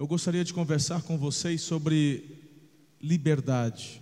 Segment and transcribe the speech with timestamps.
[0.00, 2.24] eu gostaria de conversar com vocês sobre
[3.02, 4.00] liberdade.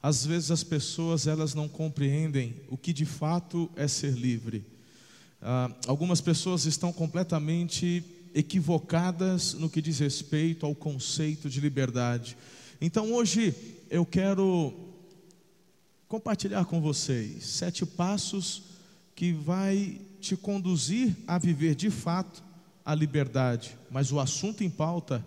[0.00, 4.64] Às vezes as pessoas elas não compreendem o que de fato é ser livre.
[5.42, 12.36] Ah, algumas pessoas estão completamente equivocadas no que diz respeito ao conceito de liberdade.
[12.80, 13.52] Então hoje
[13.90, 14.72] eu quero
[16.06, 18.62] compartilhar com vocês sete passos
[19.16, 22.40] que vai te conduzir a viver de fato
[22.88, 25.22] a liberdade, mas o assunto em pauta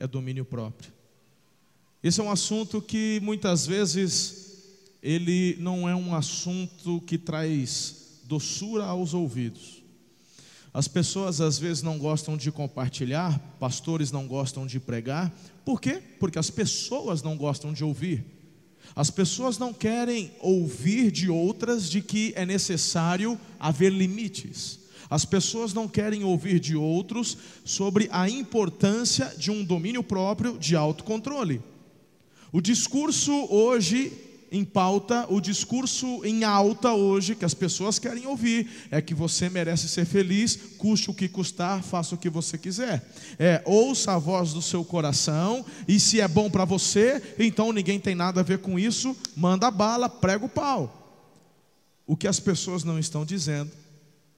[0.00, 0.92] é domínio próprio.
[2.02, 4.64] Esse é um assunto que muitas vezes
[5.00, 9.80] ele não é um assunto que traz doçura aos ouvidos.
[10.74, 15.32] As pessoas às vezes não gostam de compartilhar, pastores não gostam de pregar.
[15.64, 16.02] Por quê?
[16.18, 18.24] Porque as pessoas não gostam de ouvir.
[18.96, 24.87] As pessoas não querem ouvir de outras de que é necessário haver limites.
[25.10, 30.76] As pessoas não querem ouvir de outros sobre a importância de um domínio próprio de
[30.76, 31.62] autocontrole.
[32.52, 34.12] O discurso hoje
[34.50, 39.48] em pauta, o discurso em alta hoje que as pessoas querem ouvir é que você
[39.48, 43.06] merece ser feliz, custe o que custar, faça o que você quiser.
[43.38, 48.00] É, ouça a voz do seu coração e se é bom para você, então ninguém
[48.00, 50.94] tem nada a ver com isso, manda bala, prega o pau.
[52.06, 53.70] O que as pessoas não estão dizendo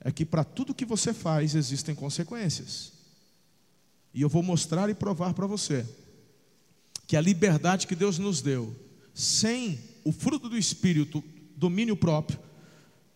[0.00, 2.92] é que para tudo que você faz existem consequências.
[4.12, 5.86] E eu vou mostrar e provar para você
[7.06, 8.74] que a liberdade que Deus nos deu,
[9.12, 11.22] sem o fruto do Espírito,
[11.56, 12.38] domínio próprio,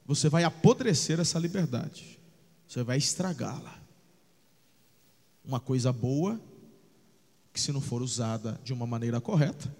[0.05, 2.19] você vai apodrecer essa liberdade,
[2.69, 3.81] você vai estragá-la.
[5.45, 6.41] Uma coisa boa,
[7.53, 9.75] que se não for usada de uma maneira correta,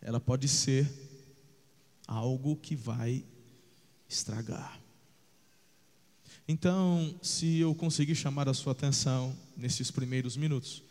[0.00, 0.88] ela pode ser
[2.06, 3.24] algo que vai
[4.08, 4.85] estragar.
[6.48, 10.82] Então, se eu conseguir chamar a sua atenção nesses primeiros minutos,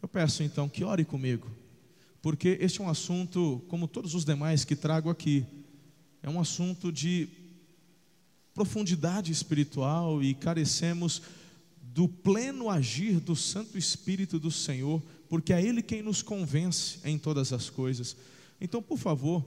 [0.00, 1.50] eu peço então que ore comigo,
[2.22, 5.44] porque este é um assunto, como todos os demais que trago aqui,
[6.22, 7.28] é um assunto de
[8.54, 11.20] profundidade espiritual e carecemos
[11.82, 17.18] do pleno agir do Santo Espírito do Senhor, porque é Ele quem nos convence em
[17.18, 18.16] todas as coisas.
[18.60, 19.44] Então, por favor,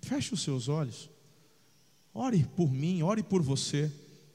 [0.00, 1.10] feche os seus olhos.
[2.12, 3.90] Ore por mim, ore por você,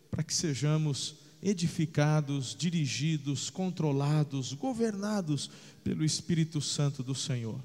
[0.10, 5.50] para que sejamos edificados, dirigidos, controlados, governados
[5.84, 7.62] pelo Espírito Santo do Senhor.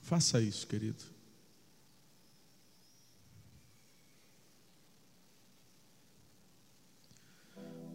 [0.00, 1.04] Faça isso, querido.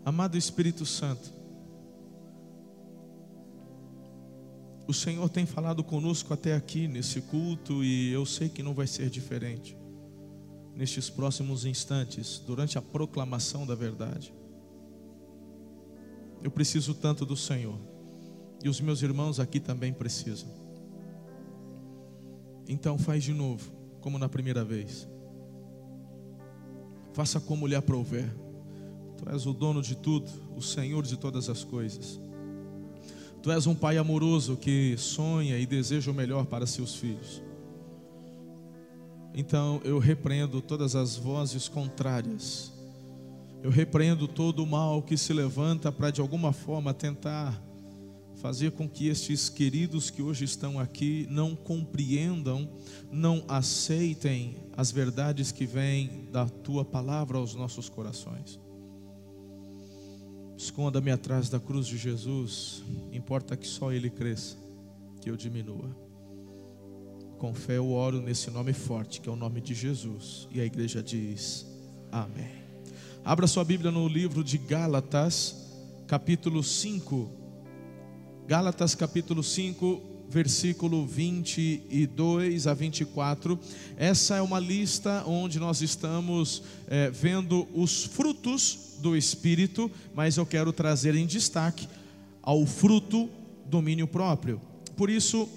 [0.06, 1.33] Amado Espírito Santo,
[4.88, 8.88] O Senhor tem falado conosco até aqui nesse culto e eu sei que não vai
[8.88, 9.78] ser diferente
[10.74, 14.34] nestes próximos instantes, durante a proclamação da verdade.
[16.42, 17.78] Eu preciso tanto do Senhor
[18.64, 20.48] e os meus irmãos aqui também precisam.
[22.68, 23.69] Então faz de novo,
[24.00, 25.06] como na primeira vez.
[27.12, 28.34] Faça como lhe aprouver.
[29.18, 32.22] Tu és o dono de tudo, o Senhor de todas as coisas.
[33.47, 37.41] Tu és um pai amoroso que sonha e deseja o melhor para seus filhos.
[39.34, 42.74] Então eu repreendo todas as vozes contrárias.
[43.63, 47.57] Eu repreendo todo o mal que se levanta para de alguma forma tentar
[48.41, 52.69] fazer com que estes queridos que hoje estão aqui não compreendam,
[53.09, 58.59] não aceitem as verdades que vêm da tua palavra aos nossos corações.
[60.57, 62.84] Esconda-me atrás da cruz de Jesus.
[63.13, 64.57] Importa que só Ele cresça,
[65.22, 65.95] que eu diminua.
[67.38, 70.47] Com fé eu oro nesse nome forte, que é o nome de Jesus.
[70.51, 71.68] E a igreja diz:
[72.12, 72.50] Amém.
[73.23, 75.56] Abra sua Bíblia no livro de Gálatas,
[76.07, 77.29] capítulo 5.
[78.47, 83.59] Gálatas, capítulo 5, versículo 22 a 24.
[83.97, 90.45] Essa é uma lista onde nós estamos é, vendo os frutos do Espírito, mas eu
[90.45, 91.88] quero trazer em destaque
[92.41, 93.29] ao fruto
[93.65, 94.62] domínio próprio.
[94.95, 95.47] Por isso,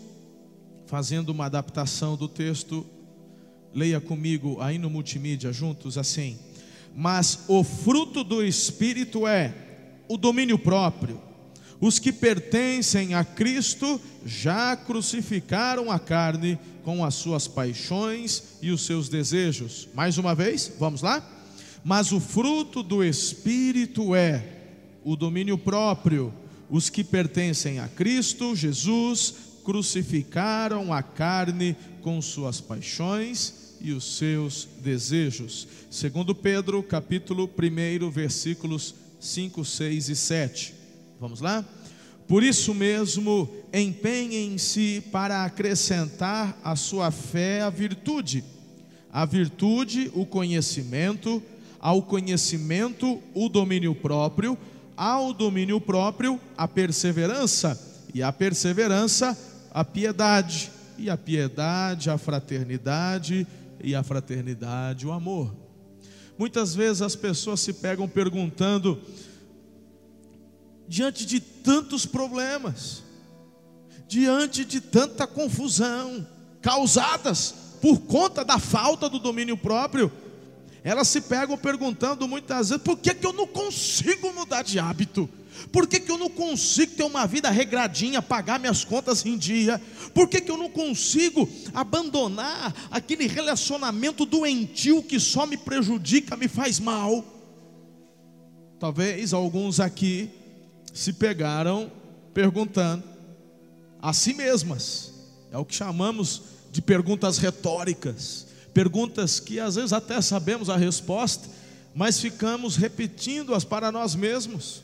[0.87, 2.87] fazendo uma adaptação do texto,
[3.75, 6.39] leia comigo aí no multimídia juntos assim:
[6.95, 9.55] Mas o fruto do Espírito é
[10.09, 11.30] o domínio próprio.
[11.81, 18.85] Os que pertencem a Cristo já crucificaram a carne com as suas paixões e os
[18.85, 19.89] seus desejos.
[19.95, 21.27] Mais uma vez, vamos lá?
[21.83, 24.45] Mas o fruto do Espírito é
[25.03, 26.33] o domínio próprio.
[26.69, 29.35] Os que pertencem a Cristo Jesus
[29.65, 35.67] crucificaram a carne com suas paixões e os seus desejos.
[35.91, 40.80] Segundo Pedro, capítulo 1, versículos 5, 6 e 7.
[41.21, 41.63] Vamos lá?
[42.27, 48.43] Por isso mesmo, empenhem-se para acrescentar à sua fé a virtude,
[49.13, 51.43] a virtude, o conhecimento,
[51.79, 54.57] ao conhecimento, o domínio próprio,
[54.97, 57.79] ao domínio próprio, a perseverança,
[58.15, 59.37] e a perseverança,
[59.71, 63.47] a piedade, e a piedade, a fraternidade,
[63.85, 65.55] e a fraternidade, o amor.
[66.39, 68.99] Muitas vezes as pessoas se pegam perguntando,
[70.91, 73.05] diante de tantos problemas,
[74.09, 76.27] diante de tanta confusão,
[76.61, 80.13] causadas por conta da falta do domínio próprio,
[80.83, 85.31] elas se pegam perguntando muitas vezes: por que, que eu não consigo mudar de hábito?
[85.71, 89.81] Por que, que eu não consigo ter uma vida regradinha, pagar minhas contas em dia?
[90.13, 96.49] Por que, que eu não consigo abandonar aquele relacionamento doentio que só me prejudica, me
[96.49, 97.25] faz mal?
[98.81, 100.40] Talvez alguns aqui
[100.93, 101.91] se pegaram
[102.33, 103.05] perguntando
[104.01, 105.13] a si mesmas,
[105.51, 111.49] é o que chamamos de perguntas retóricas perguntas que às vezes até sabemos a resposta,
[111.95, 114.83] mas ficamos repetindo-as para nós mesmos.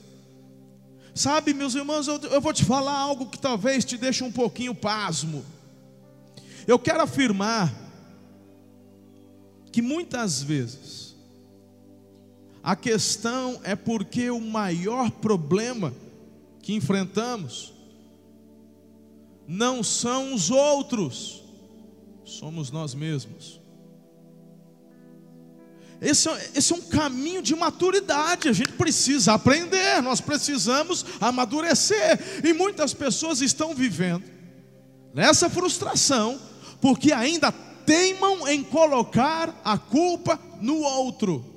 [1.15, 4.75] Sabe, meus irmãos, eu, eu vou te falar algo que talvez te deixe um pouquinho
[4.75, 5.45] pasmo.
[6.67, 7.73] Eu quero afirmar
[9.73, 11.06] que muitas vezes
[12.67, 15.95] a questão é porque o maior problema
[16.61, 17.73] que enfrentamos
[19.47, 21.45] não são os outros,
[22.25, 23.61] somos nós mesmos.
[26.01, 32.43] Esse é, esse é um caminho de maturidade, a gente precisa aprender, nós precisamos amadurecer,
[32.45, 34.25] e muitas pessoas estão vivendo
[35.15, 36.41] nessa frustração,
[36.81, 41.56] porque ainda teimam em colocar a culpa no outro.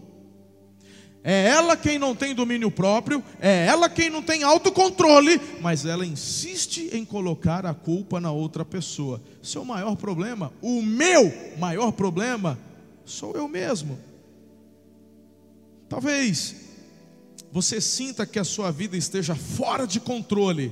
[1.23, 6.05] É ela quem não tem domínio próprio, é ela quem não tem autocontrole, mas ela
[6.05, 9.21] insiste em colocar a culpa na outra pessoa.
[9.43, 12.57] Seu maior problema, o meu maior problema,
[13.03, 13.99] sou eu mesmo.
[15.89, 16.55] Talvez
[17.51, 20.71] você sinta que a sua vida esteja fora de controle,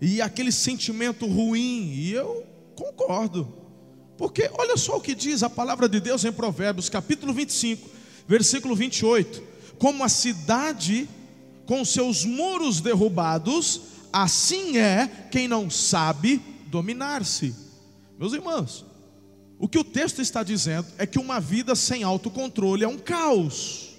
[0.00, 2.44] e aquele sentimento ruim, e eu
[2.74, 3.52] concordo,
[4.16, 7.99] porque olha só o que diz a palavra de Deus em Provérbios, capítulo 25,
[8.30, 9.42] versículo 28:
[9.76, 11.08] Como a cidade
[11.66, 13.80] com seus muros derrubados,
[14.12, 17.52] assim é quem não sabe dominar-se.
[18.16, 18.86] Meus irmãos,
[19.58, 23.96] o que o texto está dizendo é que uma vida sem autocontrole é um caos.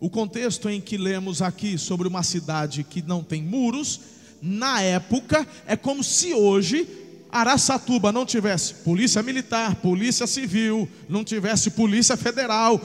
[0.00, 4.00] O contexto em que lemos aqui sobre uma cidade que não tem muros,
[4.40, 6.88] na época, é como se hoje
[7.32, 12.78] Araçatuba não tivesse polícia militar, polícia civil, não tivesse polícia federal.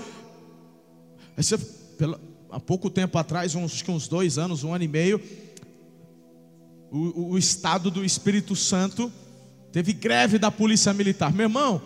[1.37, 2.19] Você, pela,
[2.49, 5.21] há pouco tempo atrás, uns, uns dois anos, um ano e meio,
[6.91, 9.11] o, o estado do Espírito Santo
[9.77, 11.31] Teve greve da polícia militar.
[11.31, 11.79] Meu irmão,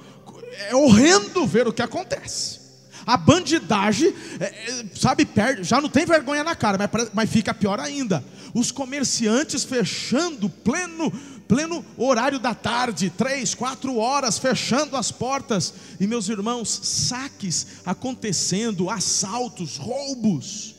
[0.69, 2.61] é horrendo ver o que acontece.
[3.05, 7.53] A bandidagem, é, é, sabe, perde, já não tem vergonha na cara, mas, mas fica
[7.53, 8.23] pior ainda.
[8.53, 11.11] Os comerciantes fechando pleno,
[11.51, 15.73] pleno horário da tarde, três, quatro horas, fechando as portas.
[15.99, 20.75] E meus irmãos, saques acontecendo, assaltos, roubos,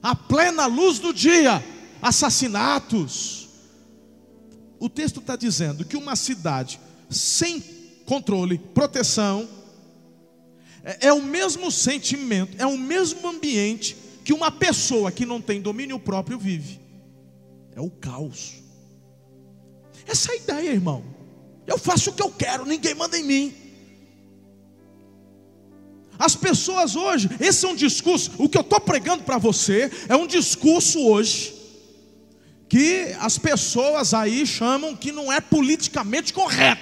[0.00, 1.60] a plena luz do dia,
[2.00, 3.42] assassinatos
[4.78, 7.62] o texto está dizendo que uma cidade sem
[8.04, 9.48] controle, proteção,
[10.82, 15.60] é, é o mesmo sentimento, é o mesmo ambiente que uma pessoa que não tem
[15.60, 16.80] domínio próprio vive.
[17.76, 18.61] É o caos.
[20.06, 21.04] Essa é a ideia, irmão.
[21.66, 23.54] Eu faço o que eu quero, ninguém manda em mim.
[26.18, 30.14] As pessoas hoje, esse é um discurso, o que eu estou pregando para você é
[30.14, 31.62] um discurso hoje
[32.72, 36.80] que as pessoas aí chamam que não é politicamente correto.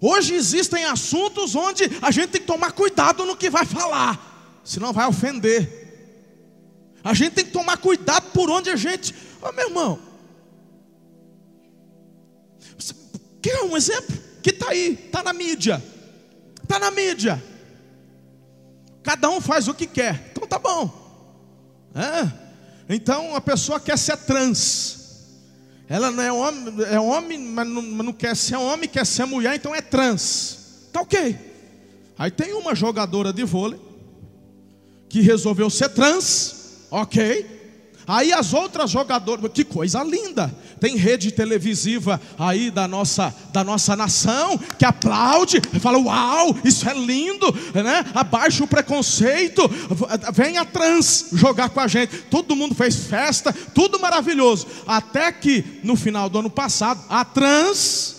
[0.00, 4.92] Hoje existem assuntos onde a gente tem que tomar cuidado no que vai falar, senão
[4.92, 5.84] vai ofender.
[7.04, 9.14] A gente tem que tomar cuidado por onde a gente.
[9.40, 9.98] Ô oh, meu irmão,
[13.40, 14.14] quer um exemplo?
[14.42, 15.82] Que está aí, está na mídia.
[16.62, 17.42] Está na mídia.
[19.02, 20.30] Cada um faz o que quer.
[20.32, 21.02] Então tá bom.
[21.94, 22.94] É?
[22.94, 25.04] Então a pessoa quer ser trans.
[25.88, 29.26] Ela não é homem, é homem, mas não, mas não quer ser homem, quer ser
[29.26, 30.88] mulher, então é trans.
[30.92, 31.38] Tá ok.
[32.18, 33.80] Aí tem uma jogadora de vôlei
[35.08, 37.63] que resolveu ser trans, ok.
[38.06, 40.54] Aí as outras jogadoras, que coisa linda.
[40.78, 46.94] Tem rede televisiva aí da nossa, da nossa nação que aplaude, fala: "Uau, isso é
[46.94, 48.04] lindo", né?
[48.14, 49.62] Abaixa o preconceito,
[50.32, 52.16] vem a trans jogar com a gente.
[52.30, 54.66] Todo mundo fez festa, tudo maravilhoso.
[54.86, 58.14] Até que no final do ano passado, a trans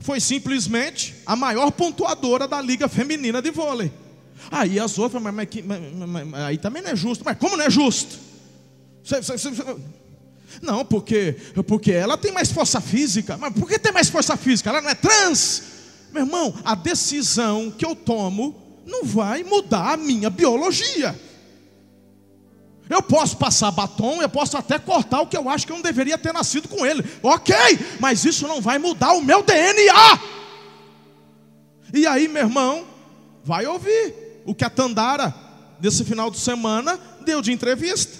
[0.00, 3.92] foi simplesmente a maior pontuadora da liga feminina de vôlei.
[4.50, 7.24] Aí as outras, mas, mas, mas, aí também não é justo.
[7.24, 8.18] Mas como não é justo?
[10.62, 13.36] Não, porque, porque ela tem mais força física.
[13.36, 14.70] Mas por que tem mais força física?
[14.70, 15.62] Ela não é trans.
[16.12, 21.18] Meu irmão, a decisão que eu tomo não vai mudar a minha biologia.
[22.88, 25.82] Eu posso passar batom, eu posso até cortar o que eu acho que eu não
[25.82, 27.04] deveria ter nascido com ele.
[27.22, 27.54] Ok,
[28.00, 30.20] mas isso não vai mudar o meu DNA.
[31.94, 32.84] E aí, meu irmão,
[33.44, 35.34] vai ouvir o que a Tandara,
[35.80, 38.18] nesse final de semana, deu de entrevista.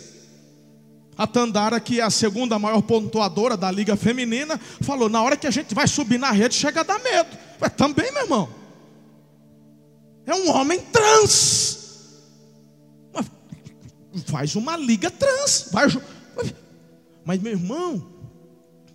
[1.17, 5.47] A Tandara, que é a segunda maior pontuadora da Liga Feminina, falou: na hora que
[5.47, 7.37] a gente vai subir na rede, chega a dar medo.
[7.61, 8.49] Mas também, meu irmão,
[10.25, 11.79] é um homem trans.
[14.27, 15.69] Faz uma liga trans.
[15.73, 15.87] Vai...
[17.25, 18.07] Mas, meu irmão,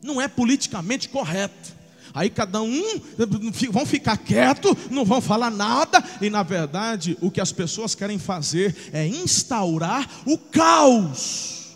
[0.02, 1.75] não é politicamente correto.
[2.16, 2.82] Aí cada um
[3.70, 8.18] vão ficar quieto, não vão falar nada, e na verdade o que as pessoas querem
[8.18, 11.76] fazer é instaurar o caos.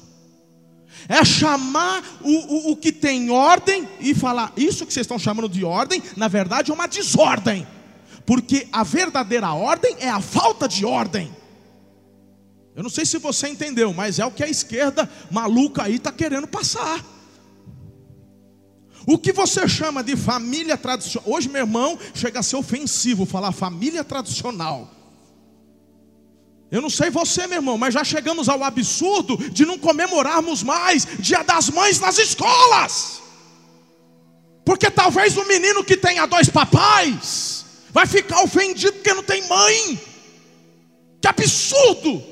[1.10, 5.50] É chamar o, o, o que tem ordem e falar, isso que vocês estão chamando
[5.50, 7.68] de ordem, na verdade é uma desordem.
[8.26, 11.36] Porque a verdadeira ordem é a falta de ordem.
[12.74, 16.14] Eu não sei se você entendeu, mas é o que a esquerda maluca aí está
[16.14, 17.04] querendo passar.
[19.12, 21.34] O que você chama de família tradicional?
[21.34, 24.88] Hoje, meu irmão, chega a ser ofensivo falar família tradicional.
[26.70, 31.08] Eu não sei você, meu irmão, mas já chegamos ao absurdo de não comemorarmos mais
[31.18, 33.20] Dia das Mães nas escolas.
[34.64, 40.00] Porque talvez o menino que tenha dois papais vai ficar ofendido porque não tem mãe.
[41.20, 42.24] Que absurdo!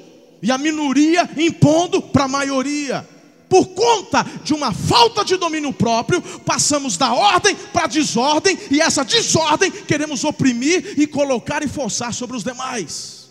[0.44, 3.17] E a minoria impondo para a maioria
[3.50, 8.82] por conta de uma falta de domínio próprio, passamos da ordem para a desordem, e
[8.82, 13.28] essa desordem queremos oprimir e colocar e forçar sobre os demais.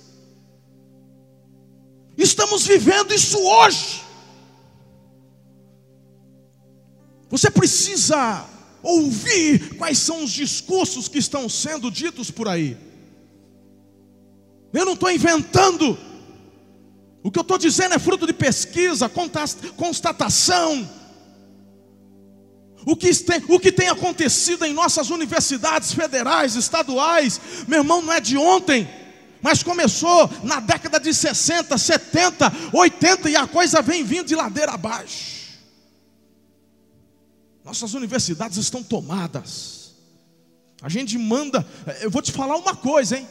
[2.17, 4.03] Estamos vivendo isso hoje.
[7.29, 8.47] Você precisa
[8.83, 12.77] ouvir quais são os discursos que estão sendo ditos por aí.
[14.73, 15.99] Eu não estou inventando
[17.27, 19.11] o que eu estou dizendo é fruto de pesquisa,
[19.77, 20.89] constatação.
[22.87, 28.13] O que, tem, o que tem acontecido em nossas universidades federais, estaduais, meu irmão, não
[28.13, 28.89] é de ontem,
[29.43, 34.75] mas começou na década de 60, 70, 80 e a coisa vem vindo de ladeira
[34.75, 35.59] abaixo.
[37.65, 39.97] Nossas universidades estão tomadas.
[40.81, 41.67] A gente manda,
[42.03, 43.27] eu vou te falar uma coisa, hein?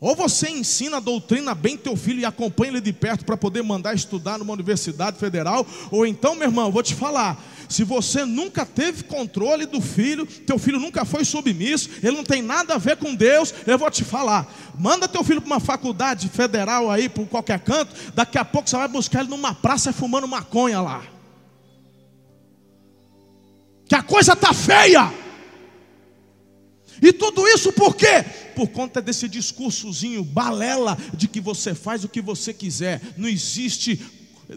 [0.00, 3.62] Ou você ensina a doutrina bem teu filho e acompanha ele de perto para poder
[3.62, 7.36] mandar estudar numa universidade federal, ou então, meu irmão, vou te falar,
[7.68, 12.40] se você nunca teve controle do filho, teu filho nunca foi submisso, ele não tem
[12.40, 14.46] nada a ver com Deus, eu vou te falar,
[14.78, 18.76] manda teu filho para uma faculdade federal aí, por qualquer canto, daqui a pouco você
[18.76, 21.02] vai buscar ele numa praça fumando maconha lá.
[23.88, 25.10] Que a coisa tá feia.
[27.00, 28.24] E tudo isso por quê?
[28.54, 33.00] Por conta desse discursozinho balela de que você faz o que você quiser.
[33.16, 34.00] Não existe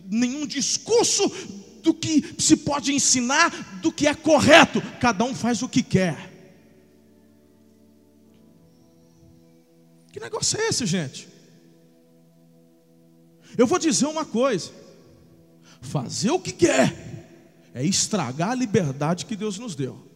[0.10, 1.29] nenhum discurso
[1.83, 4.81] do que se pode ensinar do que é correto.
[5.00, 6.31] Cada um faz o que quer.
[10.12, 11.27] Que negócio é esse, gente?
[13.57, 14.71] Eu vou dizer uma coisa:
[15.81, 17.12] fazer o que quer
[17.74, 20.11] é estragar a liberdade que Deus nos deu.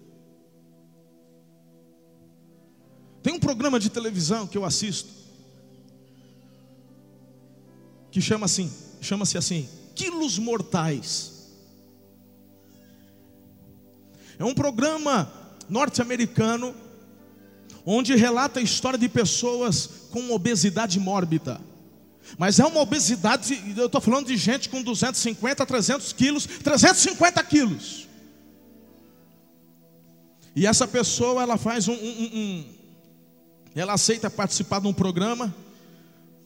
[3.45, 5.07] Programa de televisão que eu assisto
[8.09, 11.51] que chama assim, chama-se assim, Quilos Mortais.
[14.39, 15.31] É um programa
[15.69, 16.73] norte-americano
[17.85, 21.61] onde relata a história de pessoas com obesidade mórbida.
[22.39, 28.07] Mas é uma obesidade, eu estou falando de gente com 250, 300 quilos, 350 quilos.
[30.55, 32.75] E essa pessoa, ela faz um, um, um,
[33.81, 35.53] ela aceita participar de um programa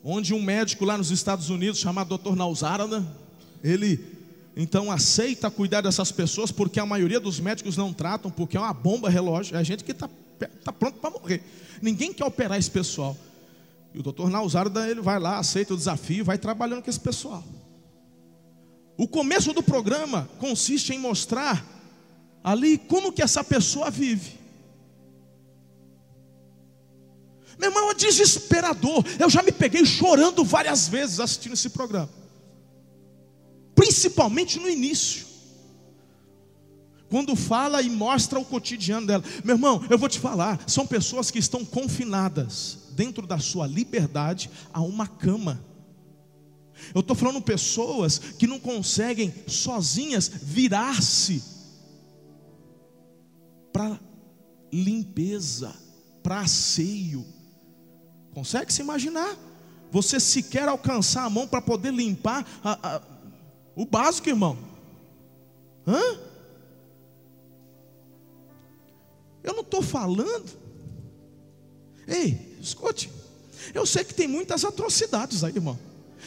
[0.03, 2.35] onde um médico lá nos Estados Unidos, chamado Dr.
[2.35, 3.05] Nausarana,
[3.63, 4.17] ele
[4.55, 8.73] então aceita cuidar dessas pessoas, porque a maioria dos médicos não tratam, porque é uma
[8.73, 10.09] bomba relógio, é gente que está
[10.63, 11.43] tá pronto para morrer.
[11.81, 13.15] Ninguém quer operar esse pessoal.
[13.93, 17.43] E o doutor Nausarda, ele vai lá, aceita o desafio, vai trabalhando com esse pessoal.
[18.97, 21.65] O começo do programa consiste em mostrar
[22.43, 24.38] ali como que essa pessoa vive.
[27.59, 29.03] Meu irmão, é desesperador.
[29.19, 32.09] Eu já me peguei chorando várias vezes assistindo esse programa.
[33.75, 35.27] Principalmente no início.
[37.09, 39.23] Quando fala e mostra o cotidiano dela.
[39.43, 44.49] Meu irmão, eu vou te falar, são pessoas que estão confinadas dentro da sua liberdade
[44.71, 45.63] a uma cama.
[46.93, 51.43] Eu estou falando pessoas que não conseguem sozinhas virar-se
[53.73, 53.99] para
[54.71, 55.75] limpeza,
[56.23, 57.25] para asseio.
[58.33, 59.37] Consegue se imaginar?
[59.91, 63.01] Você sequer alcançar a mão para poder limpar a, a,
[63.75, 64.57] o básico, irmão.
[65.87, 66.19] Hã?
[69.43, 70.49] Eu não estou falando.
[72.07, 73.09] Ei, escute.
[73.73, 75.77] Eu sei que tem muitas atrocidades aí, irmão.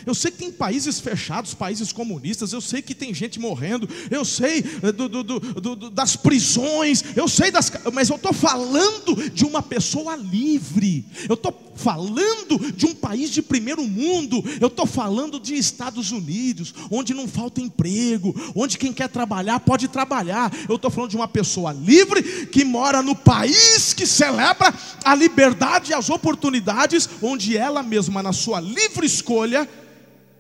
[0.07, 4.25] Eu sei que tem países fechados, países comunistas, eu sei que tem gente morrendo, eu
[4.25, 7.71] sei eh, do, do, do, das prisões, eu sei das.
[7.93, 13.43] Mas eu estou falando de uma pessoa livre, eu estou falando de um país de
[13.43, 19.09] primeiro mundo, eu estou falando de Estados Unidos, onde não falta emprego, onde quem quer
[19.09, 20.53] trabalhar pode trabalhar.
[20.69, 24.73] Eu estou falando de uma pessoa livre que mora no país que celebra
[25.05, 29.69] a liberdade e as oportunidades, onde ela mesma, na sua livre escolha,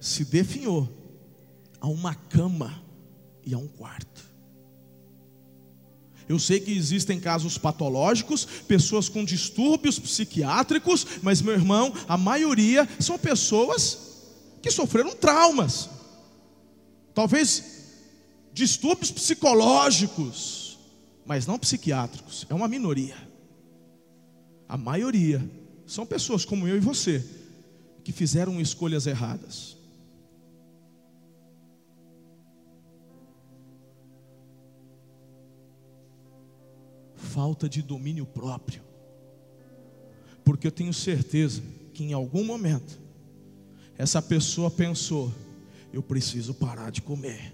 [0.00, 0.88] se definhou
[1.80, 2.82] a uma cama
[3.44, 4.11] e a um quarto.
[6.32, 12.88] Eu sei que existem casos patológicos, pessoas com distúrbios psiquiátricos, mas meu irmão, a maioria
[12.98, 13.98] são pessoas
[14.62, 15.90] que sofreram traumas.
[17.12, 17.82] Talvez
[18.54, 20.78] distúrbios psicológicos,
[21.26, 23.16] mas não psiquiátricos, é uma minoria.
[24.66, 25.46] A maioria
[25.86, 27.22] são pessoas como eu e você
[28.02, 29.76] que fizeram escolhas erradas.
[37.32, 38.82] Falta de domínio próprio.
[40.44, 41.62] Porque eu tenho certeza
[41.94, 43.00] que em algum momento
[43.96, 45.32] essa pessoa pensou:
[45.92, 47.52] eu preciso parar de comer.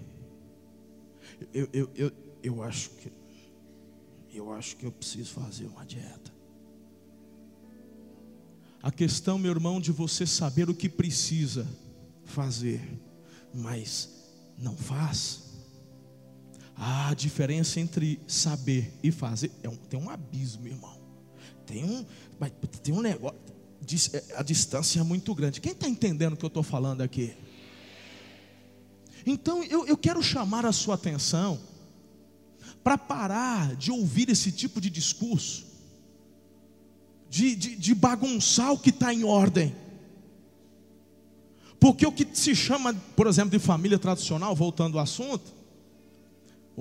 [1.53, 2.11] Eu, eu, eu,
[2.43, 3.11] eu acho que
[4.31, 6.31] eu acho que eu preciso fazer uma dieta.
[8.81, 11.67] A questão, meu irmão, de você saber o que precisa
[12.23, 12.81] fazer,
[13.53, 14.09] mas
[14.57, 15.48] não faz.
[16.81, 20.97] A diferença entre saber e fazer é um, tem um abismo, irmão.
[21.65, 22.05] Tem um,
[22.81, 23.37] tem um negócio.
[24.13, 25.59] É, a distância é muito grande.
[25.59, 27.35] Quem está entendendo o que eu estou falando aqui?
[29.25, 31.59] Então eu, eu quero chamar a sua atenção
[32.81, 35.65] para parar de ouvir esse tipo de discurso,
[37.29, 39.75] de, de, de bagunçar o que está em ordem.
[41.77, 45.58] Porque o que se chama, por exemplo, de família tradicional, voltando ao assunto,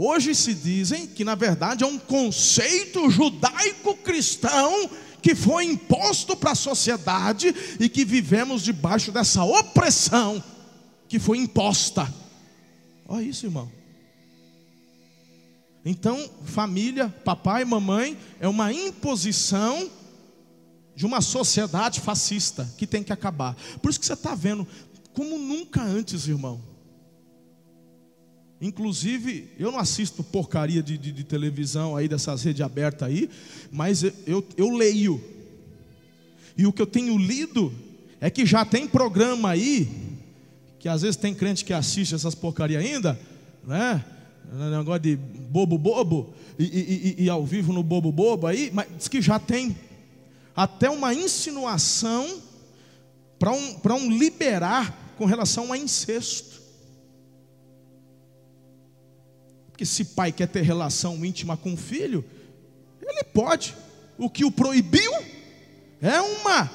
[0.00, 4.88] Hoje se dizem que na verdade é um conceito judaico-cristão
[5.20, 10.40] que foi imposto para a sociedade e que vivemos debaixo dessa opressão
[11.08, 12.14] que foi imposta.
[13.08, 13.68] Olha isso, irmão.
[15.84, 19.90] Então, família, papai mamãe, é uma imposição
[20.94, 23.56] de uma sociedade fascista que tem que acabar.
[23.82, 24.64] Por isso que você está vendo,
[25.12, 26.67] como nunca antes, irmão,
[28.60, 33.30] Inclusive, eu não assisto porcaria de, de, de televisão aí, dessas redes abertas aí,
[33.70, 35.22] mas eu, eu, eu leio.
[36.56, 37.72] E o que eu tenho lido
[38.20, 39.88] é que já tem programa aí,
[40.80, 43.18] que às vezes tem crente que assiste essas porcaria ainda,
[43.64, 44.04] né?
[44.52, 48.88] Negócio de bobo bobo, e, e, e, e ao vivo no bobo bobo aí, mas
[48.96, 49.76] diz que já tem
[50.56, 52.40] até uma insinuação
[53.38, 56.57] para um, um liberar com relação a incesto.
[59.78, 62.24] Porque se pai quer ter relação íntima com o filho,
[63.00, 63.76] ele pode.
[64.18, 65.12] O que o proibiu
[66.02, 66.68] é uma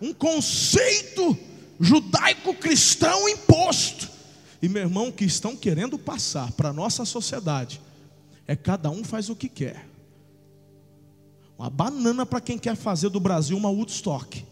[0.00, 1.36] um conceito
[1.78, 4.10] judaico-cristão imposto.
[4.62, 7.78] E meu irmão, que estão querendo passar para a nossa sociedade
[8.46, 9.86] é cada um faz o que quer.
[11.58, 14.46] Uma banana para quem quer fazer do Brasil uma Woodstock.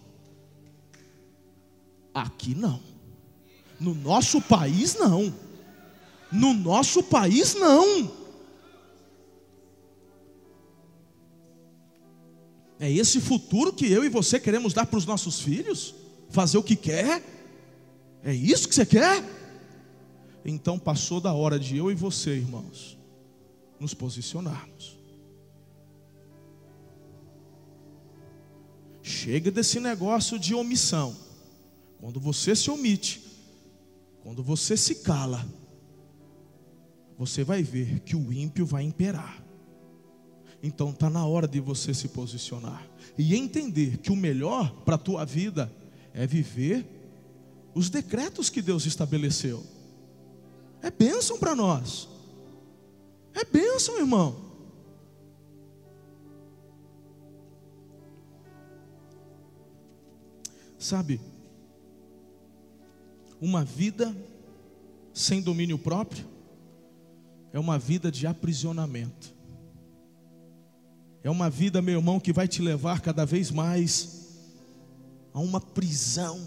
[2.13, 2.83] Aqui não.
[3.81, 5.33] No nosso país não.
[6.35, 8.11] No nosso país, não.
[12.81, 15.95] É esse futuro que eu e você queremos dar para os nossos filhos?
[16.31, 17.23] Fazer o que quer?
[18.23, 19.23] É isso que você quer?
[20.45, 22.99] Então passou da hora de eu e você, irmãos,
[23.79, 24.99] nos posicionarmos.
[29.03, 31.17] Chega desse negócio de omissão.
[32.01, 33.23] quando você se omite,
[34.23, 35.47] quando você se cala,
[37.17, 39.43] você vai ver que o ímpio vai imperar.
[40.63, 44.99] Então está na hora de você se posicionar e entender que o melhor para a
[44.99, 45.71] tua vida
[46.13, 46.87] é viver
[47.75, 49.63] os decretos que Deus estabeleceu.
[50.81, 52.09] É bênção para nós.
[53.35, 54.43] É bênção, irmão.
[60.79, 61.21] Sabe,
[63.41, 64.15] uma vida
[65.13, 66.34] sem domínio próprio
[67.55, 69.33] é uma vida de aprisionamento.
[71.23, 74.27] É uma vida, meu irmão, que vai te levar cada vez mais
[75.33, 76.45] a uma prisão.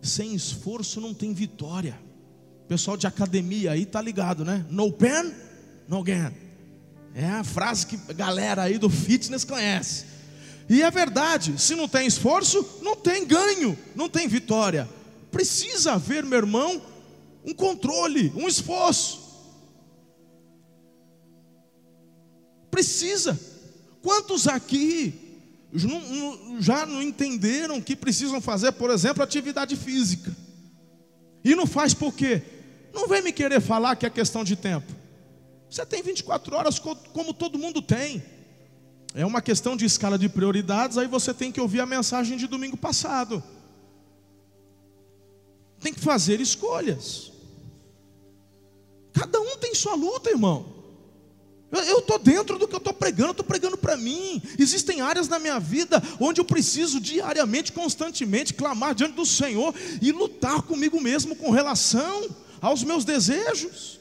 [0.00, 1.98] Sem esforço não tem vitória.
[2.68, 4.64] Pessoal de academia aí tá ligado, né?
[4.70, 5.34] No pen,
[5.88, 6.32] no gain.
[7.12, 10.04] É a frase que a galera aí do fitness conhece.
[10.68, 14.88] E é verdade, se não tem esforço, não tem ganho, não tem vitória.
[15.32, 16.80] Precisa haver, meu irmão,
[17.46, 19.24] um controle, um esforço.
[22.70, 23.38] Precisa.
[24.02, 25.14] Quantos aqui
[26.58, 30.34] já não entenderam que precisam fazer, por exemplo, atividade física?
[31.44, 32.42] E não faz por quê?
[32.92, 34.92] Não vem me querer falar que é questão de tempo.
[35.70, 38.22] Você tem 24 horas como todo mundo tem.
[39.14, 42.46] É uma questão de escala de prioridades, aí você tem que ouvir a mensagem de
[42.46, 43.42] domingo passado.
[45.80, 47.32] Tem que fazer escolhas.
[49.18, 50.76] Cada um tem sua luta, irmão.
[51.72, 54.40] Eu estou dentro do que eu estou pregando, estou pregando para mim.
[54.58, 60.12] Existem áreas na minha vida onde eu preciso diariamente, constantemente, clamar diante do Senhor e
[60.12, 62.28] lutar comigo mesmo com relação
[62.60, 63.98] aos meus desejos.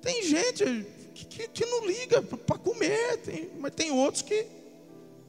[0.00, 4.46] Tem gente que, que, que não liga para comer, tem, mas tem outros que,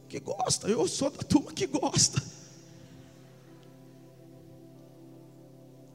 [0.09, 0.69] que gostam.
[0.69, 2.21] Eu sou da turma que gosta.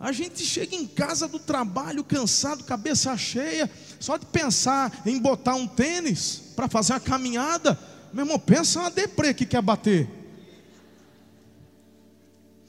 [0.00, 5.54] A gente chega em casa do trabalho cansado, cabeça cheia, só de pensar em botar
[5.54, 7.78] um tênis para fazer a caminhada.
[8.10, 10.08] Meu irmão, pensa uma deprê que quer bater.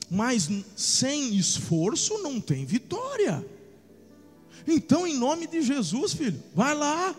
[0.09, 3.45] Mas sem esforço não tem vitória.
[4.67, 7.15] Então, em nome de Jesus, filho, vai lá,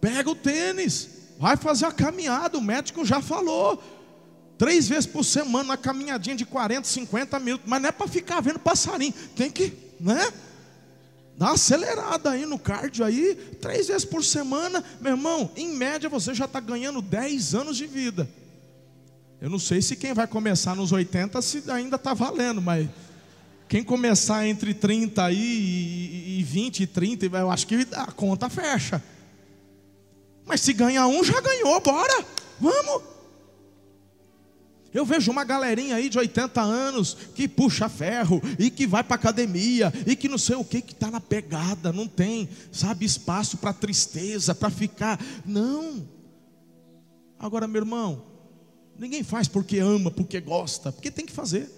[0.00, 2.56] pega o tênis, vai fazer a caminhada.
[2.56, 3.82] O médico já falou.
[4.56, 7.66] Três vezes por semana, uma caminhadinha de 40, 50 minutos.
[7.68, 9.12] Mas não é para ficar vendo passarinho.
[9.34, 10.32] Tem que, né?
[11.36, 13.34] Dá uma acelerada aí no cardio aí.
[13.60, 17.86] Três vezes por semana, meu irmão, em média você já está ganhando 10 anos de
[17.86, 18.28] vida.
[19.40, 22.88] Eu não sei se quem vai começar nos 80 se ainda está valendo, mas
[23.68, 29.02] quem começar entre 30 e, e 20 e 30, eu acho que a conta fecha.
[30.46, 32.24] Mas se ganhar um, já ganhou, bora,
[32.60, 33.13] vamos.
[34.94, 39.16] Eu vejo uma galerinha aí de 80 anos que puxa ferro e que vai para
[39.16, 43.58] academia e que não sei o que que está na pegada, não tem, sabe, espaço
[43.58, 45.20] para tristeza, para ficar.
[45.44, 46.08] Não.
[47.36, 48.24] Agora, meu irmão,
[48.96, 51.68] ninguém faz porque ama, porque gosta, porque tem que fazer.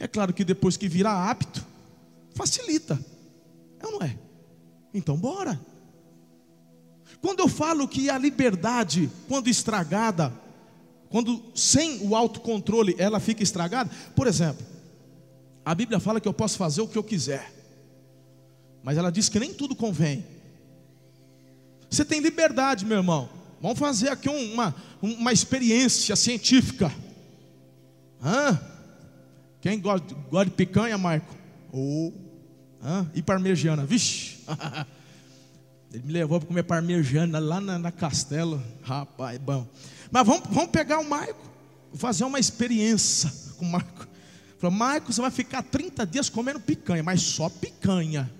[0.00, 1.64] É claro que depois que vira hábito,
[2.34, 2.98] facilita.
[3.78, 4.18] É ou não é?
[4.92, 5.60] Então bora.
[7.20, 10.32] Quando eu falo que a liberdade, quando estragada,
[11.12, 14.66] quando sem o autocontrole ela fica estragada, por exemplo,
[15.62, 17.52] a Bíblia fala que eu posso fazer o que eu quiser,
[18.82, 20.24] mas ela diz que nem tudo convém.
[21.90, 23.28] Você tem liberdade, meu irmão.
[23.60, 26.90] Vamos fazer aqui uma, uma experiência científica.
[28.24, 28.58] Hã?
[29.60, 31.36] Quem gosta, gosta de picanha, Marco?
[31.70, 32.10] Oh.
[32.82, 34.38] Ah, e parmegiana, vixe.
[35.92, 38.62] Ele me levou para comer parmegiana lá na, na Castela.
[38.82, 39.66] Rapaz, bom.
[40.10, 41.50] Mas vamos, vamos pegar o Marco,
[41.94, 44.06] fazer uma experiência com o Marco.
[44.58, 48.30] Falou, Marco, você vai ficar 30 dias comendo picanha, mas só picanha.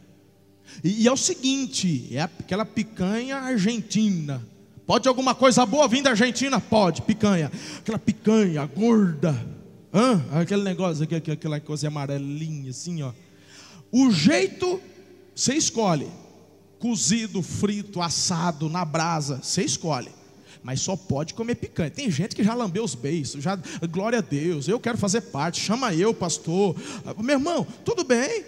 [0.83, 4.43] E, e é o seguinte: é aquela picanha argentina.
[4.87, 6.61] Pode alguma coisa boa vir da Argentina?
[6.61, 7.51] Pode, picanha.
[7.79, 9.53] Aquela picanha gorda
[9.93, 10.25] Hã?
[10.41, 13.13] Aquele negócio aqui, aquela coisa amarelinha assim, ó.
[13.91, 14.81] O jeito
[15.35, 16.09] você escolhe.
[16.83, 20.11] Cozido, frito, assado, na brasa, você escolhe.
[20.65, 21.93] Mas só pode comer picanha.
[21.93, 23.57] Tem gente que já lambeu os beiços, já,
[23.89, 26.75] glória a Deus, eu quero fazer parte, chama eu, pastor.
[27.19, 28.45] Meu irmão, tudo bem.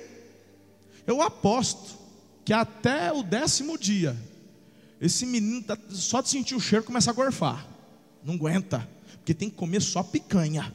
[1.06, 1.96] Eu aposto
[2.44, 4.20] que até o décimo dia,
[5.00, 7.64] esse menino tá, só de sentir o cheiro começa a gorfar.
[8.24, 10.74] Não aguenta, porque tem que comer só picanha.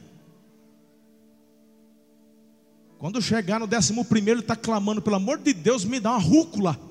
[2.98, 6.18] Quando chegar no décimo primeiro, ele está clamando, pelo amor de Deus, me dá uma
[6.18, 6.88] rúcula.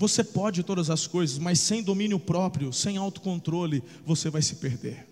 [0.00, 5.06] Você pode todas as coisas, mas sem domínio próprio, sem autocontrole, você vai se perder.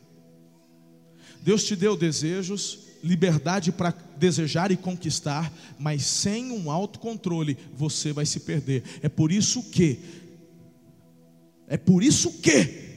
[1.43, 8.25] Deus te deu desejos, liberdade para desejar e conquistar, mas sem um autocontrole você vai
[8.25, 8.83] se perder.
[9.03, 10.01] É por isso que,
[11.67, 12.89] é por isso que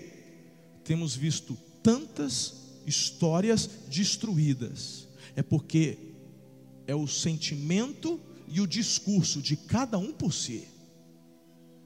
[0.85, 2.53] temos visto tantas
[2.87, 5.09] histórias destruídas.
[5.35, 5.97] É porque
[6.87, 10.70] é o sentimento e o discurso de cada um por si.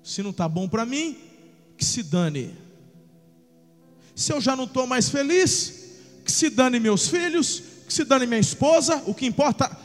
[0.05, 1.17] Se não está bom para mim,
[1.75, 2.53] que se dane.
[4.13, 8.27] Se eu já não estou mais feliz, que se dane meus filhos, que se dane
[8.27, 9.75] minha esposa, o que importa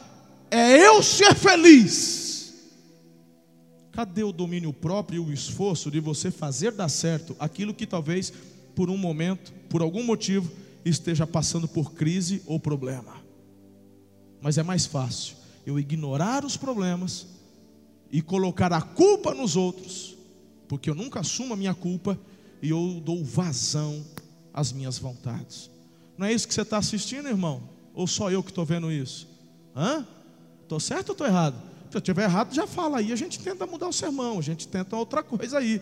[0.51, 2.53] é eu ser feliz.
[3.93, 8.31] Cadê o domínio próprio e o esforço de você fazer dar certo aquilo que talvez
[8.75, 10.53] por um momento, por algum motivo,
[10.85, 13.17] esteja passando por crise ou problema?
[14.43, 17.40] Mas é mais fácil eu ignorar os problemas
[18.11, 20.17] e colocar a culpa nos outros,
[20.69, 22.19] porque eu nunca assumo a minha culpa
[22.61, 24.05] e eu dou vazão
[24.53, 25.71] às minhas vontades.
[26.19, 27.63] Não é isso que você está assistindo, irmão?
[27.95, 29.29] Ou só eu que estou vendo isso?
[29.75, 30.07] Hã?
[30.63, 31.57] Estou certo ou estou errado?
[31.91, 33.13] Se eu estiver errado, já fala aí.
[33.13, 35.81] A gente tenta mudar o sermão, a gente tenta outra coisa aí.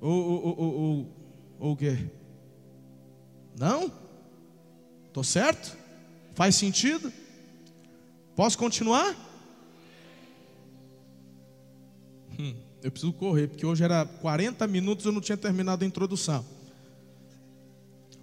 [0.00, 1.06] Ou, ou, ou, ou,
[1.58, 1.98] ou o quê?
[3.58, 3.90] Não?
[5.08, 5.76] Estou certo?
[6.34, 7.12] Faz sentido?
[8.36, 9.16] Posso continuar?
[12.38, 15.86] Hum, eu preciso correr, porque hoje era 40 minutos e eu não tinha terminado a
[15.86, 16.44] introdução.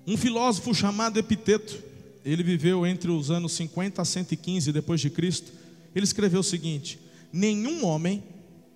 [0.08, 1.78] Um filósofo chamado Epiteto,
[2.23, 5.51] ele viveu entre os anos 50 a 115 depois de Cristo.
[5.93, 6.99] Ele escreveu o seguinte:
[7.34, 8.23] nenhum homem,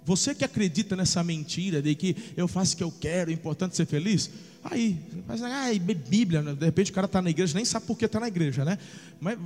[0.04, 3.75] você que acredita nessa mentira de que eu faço o que eu quero, é importante
[3.75, 4.30] ser feliz,
[4.63, 4.97] aí,
[5.28, 6.54] mas ai, Bíblia, né?
[6.54, 8.78] de repente o cara está na igreja, nem sabe por que está na igreja, né?
[9.21, 9.38] Mas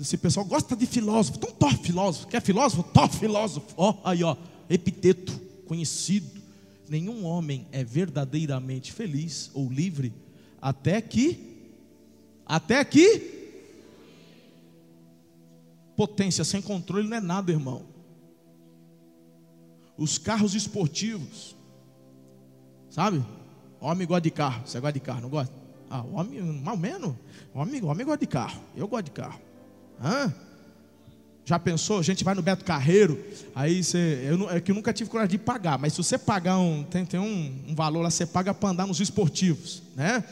[0.00, 2.82] esse pessoal gosta de filósofo, então top filósofo, quer filósofo?
[2.82, 4.36] Top filósofo, ó, aí ó,
[4.68, 5.32] epiteto,
[5.66, 6.40] conhecido.
[6.88, 10.12] Nenhum homem é verdadeiramente feliz ou livre
[10.60, 11.66] até que,
[12.46, 13.32] até que,
[15.96, 17.84] potência sem controle não é nada, irmão.
[19.98, 21.56] Os carros esportivos,
[22.90, 23.24] sabe?
[23.80, 24.66] Homem gosta de carro.
[24.66, 25.52] Você gosta de carro, não gosta?
[25.90, 27.14] Ah, homem, mal menos.
[27.52, 28.62] Homem, homem gosta de carro.
[28.76, 29.40] Eu gosto de carro.
[30.00, 30.32] Hã?
[31.44, 31.98] Já pensou?
[31.98, 33.18] A gente vai no Beto Carreiro,
[33.54, 34.26] aí você.
[34.28, 36.84] Eu, é que eu nunca tive coragem de pagar, mas se você pagar um.
[36.84, 40.22] Tem, tem um, um valor lá, você paga para andar nos esportivos, né?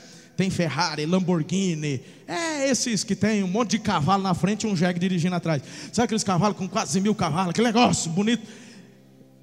[0.41, 4.75] tem Ferrari, Lamborghini, é esses que tem um monte de cavalo na frente e um
[4.75, 5.63] jegue dirigindo atrás.
[5.93, 7.53] Sabe aqueles cavalos com quase mil cavalos?
[7.53, 8.49] Que negócio bonito.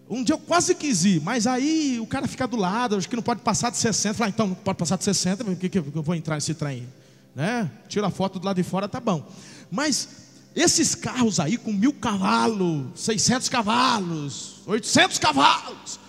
[0.10, 3.16] Um dia eu quase quis ir, mas aí o cara fica do lado, acho que
[3.16, 4.16] não pode passar de 60.
[4.16, 6.88] Fala, então não pode passar de 60, por que, que eu vou entrar nesse trem?
[7.36, 7.70] Né?
[7.88, 9.24] Tira a foto do lado de fora, tá bom.
[9.70, 10.10] Mas
[10.58, 16.00] esses carros aí com mil cavalos, 600 cavalos, 800 cavalos,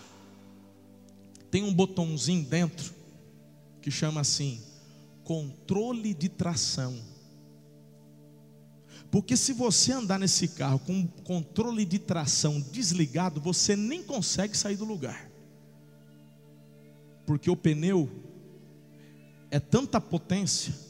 [1.51, 2.95] tem um botãozinho dentro
[3.83, 4.63] que chama assim:
[5.23, 6.99] controle de tração.
[9.11, 14.77] Porque se você andar nesse carro com controle de tração desligado, você nem consegue sair
[14.77, 15.31] do lugar.
[17.27, 18.11] Porque o pneu
[19.51, 20.88] é tanta potência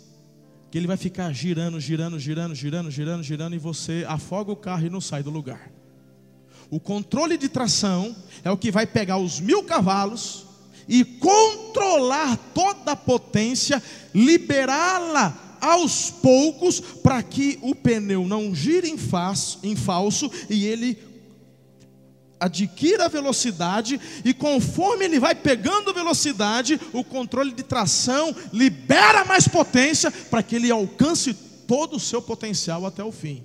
[0.71, 4.87] que ele vai ficar girando, girando, girando, girando, girando, girando e você afoga o carro
[4.87, 5.71] e não sai do lugar.
[6.71, 10.47] O controle de tração é o que vai pegar os mil cavalos
[10.87, 13.83] e controlar toda a potência,
[14.15, 20.97] liberá-la aos poucos, para que o pneu não gire em, falso, e ele
[22.41, 30.11] adquira velocidade, e conforme ele vai pegando velocidade, o controle de tração libera mais potência
[30.11, 31.35] para que ele alcance
[31.67, 33.45] todo o seu potencial até o fim.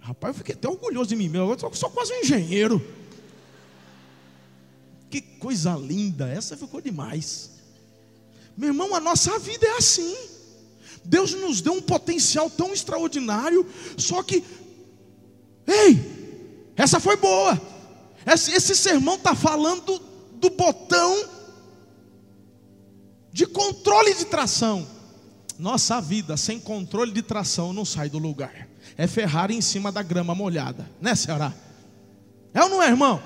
[0.00, 2.84] Rapaz, eu fiquei até orgulhoso de mim mesmo, eu sou quase um engenheiro.
[5.10, 7.50] Que coisa linda, essa ficou demais.
[8.56, 10.16] Meu irmão, a nossa vida é assim.
[11.04, 14.42] Deus nos deu um potencial tão extraordinário, só que,
[15.66, 16.17] ei,
[16.78, 17.60] essa foi boa.
[18.24, 20.00] Esse, esse sermão está falando
[20.34, 21.28] do botão
[23.32, 24.86] de controle de tração.
[25.58, 28.68] Nossa vida sem controle de tração não sai do lugar.
[28.96, 31.52] É Ferrari em cima da grama molhada, né, Ceará?
[32.54, 33.20] É ou não é, irmão?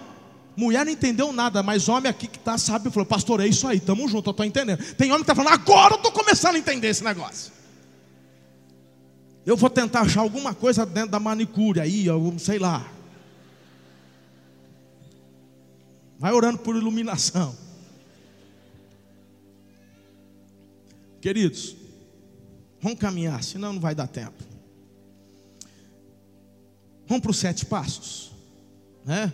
[0.57, 3.79] Mulher não entendeu nada, mas homem aqui que está sabe, falou, pastor, é isso aí,
[3.79, 4.83] estamos juntos, eu estou entendendo.
[4.95, 7.53] Tem homem que está falando, agora eu estou começando a entender esse negócio.
[9.45, 12.87] Eu vou tentar achar alguma coisa dentro da manicure aí, eu, sei lá.
[16.23, 17.53] Vai orando por iluminação.
[21.21, 21.75] Queridos,
[22.81, 24.41] vamos caminhar, senão não vai dar tempo.
[27.09, 28.31] Vamos para os sete passos,
[29.05, 29.33] né?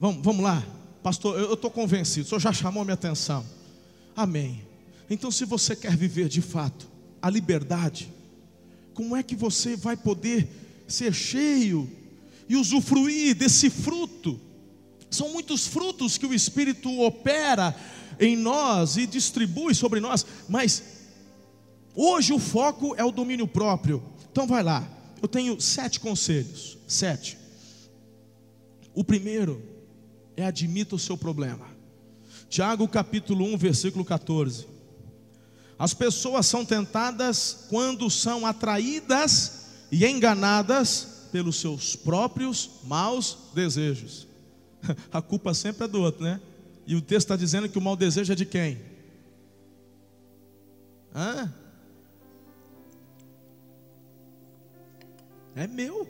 [0.00, 0.66] Vamos, vamos lá,
[1.02, 3.44] pastor, eu estou convencido, o senhor já chamou minha atenção.
[4.16, 4.66] Amém.
[5.10, 6.88] Então, se você quer viver de fato
[7.20, 8.10] a liberdade,
[8.94, 10.48] como é que você vai poder
[10.88, 11.90] ser cheio
[12.48, 14.40] e usufruir desse fruto?
[15.10, 17.74] São muitos frutos que o Espírito opera
[18.18, 20.82] em nós e distribui sobre nós, mas
[21.94, 24.02] hoje o foco é o domínio próprio.
[24.30, 24.86] Então vai lá,
[25.22, 26.76] eu tenho sete conselhos.
[26.86, 27.36] Sete.
[28.94, 29.62] O primeiro
[30.36, 31.66] é admita o seu problema.
[32.48, 34.66] Tiago capítulo 1, versículo 14.
[35.78, 44.25] As pessoas são tentadas quando são atraídas e enganadas pelos seus próprios maus desejos.
[45.12, 46.40] A culpa sempre é do outro, né?
[46.86, 48.80] E o texto está dizendo que o mau desejo é de quem?
[51.14, 51.52] Hã?
[55.54, 56.06] É meu.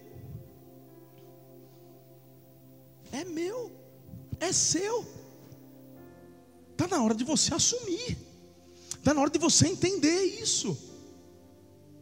[3.12, 3.70] É meu.
[4.40, 5.06] É seu.
[6.72, 8.18] Está na hora de você assumir.
[8.90, 10.76] Está na hora de você entender isso.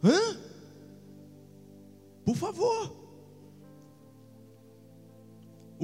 [0.03, 0.37] Hã?
[2.25, 3.04] Por favor.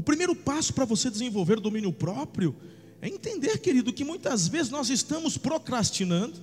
[0.01, 2.55] O primeiro passo para você desenvolver o domínio próprio
[3.03, 6.39] é entender, querido, que muitas vezes nós estamos procrastinando.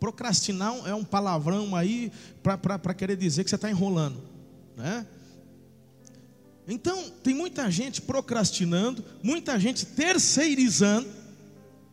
[0.00, 2.10] Procrastinar é um palavrão aí
[2.42, 4.18] para querer dizer que você está enrolando,
[4.76, 5.06] né?
[6.66, 11.08] Então, tem muita gente procrastinando, muita gente terceirizando,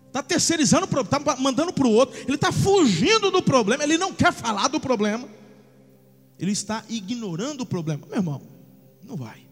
[0.07, 4.33] está terceirizando, está mandando para o outro, ele está fugindo do problema, ele não quer
[4.33, 5.29] falar do problema,
[6.39, 8.07] ele está ignorando o problema.
[8.07, 8.41] Meu irmão,
[9.03, 9.48] não vai,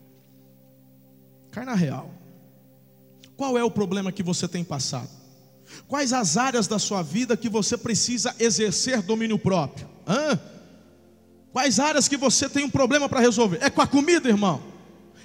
[1.58, 2.12] cai na real.
[3.36, 5.10] Qual é o problema que você tem passado?
[5.88, 9.90] Quais as áreas da sua vida que você precisa exercer domínio próprio?
[10.08, 10.40] Hã?
[11.52, 13.58] Quais áreas que você tem um problema para resolver?
[13.62, 14.62] É com a comida, irmão?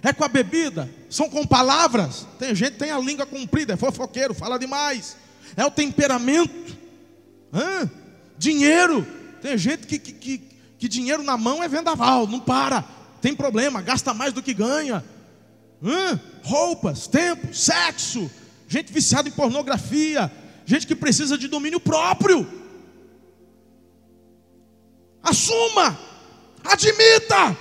[0.02, 0.88] É com a bebida?
[1.10, 2.26] São com palavras?
[2.38, 5.18] Tem gente que tem a língua comprida, é fofoqueiro, fala demais.
[5.54, 6.78] É o temperamento?
[7.52, 7.90] Hã?
[8.38, 9.06] Dinheiro?
[9.42, 10.38] Tem gente que, que, que,
[10.78, 12.82] que dinheiro na mão é vendaval, não para,
[13.20, 15.04] tem problema, gasta mais do que ganha.
[16.42, 18.30] Roupas, tempo, sexo,
[18.68, 20.30] gente viciada em pornografia,
[20.64, 22.46] gente que precisa de domínio próprio.
[25.22, 25.98] Assuma,
[26.64, 27.56] admita.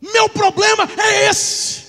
[0.00, 1.82] Meu problema é esse.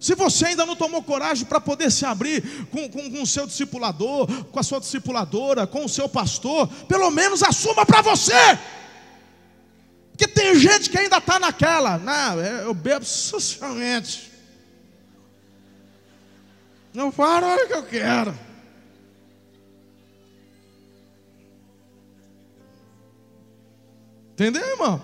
[0.00, 3.46] Se você ainda não tomou coragem para poder se abrir com, com, com o seu
[3.46, 8.58] discipulador, com a sua discipuladora, com o seu pastor, pelo menos assuma para você.
[10.20, 14.30] Porque tem gente que ainda está naquela, não, eu bebo socialmente.
[16.92, 18.38] Não falo a hora que eu quero.
[24.32, 25.02] Entendeu, irmão?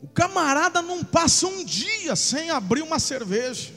[0.00, 3.72] O camarada não passa um dia sem abrir uma cerveja.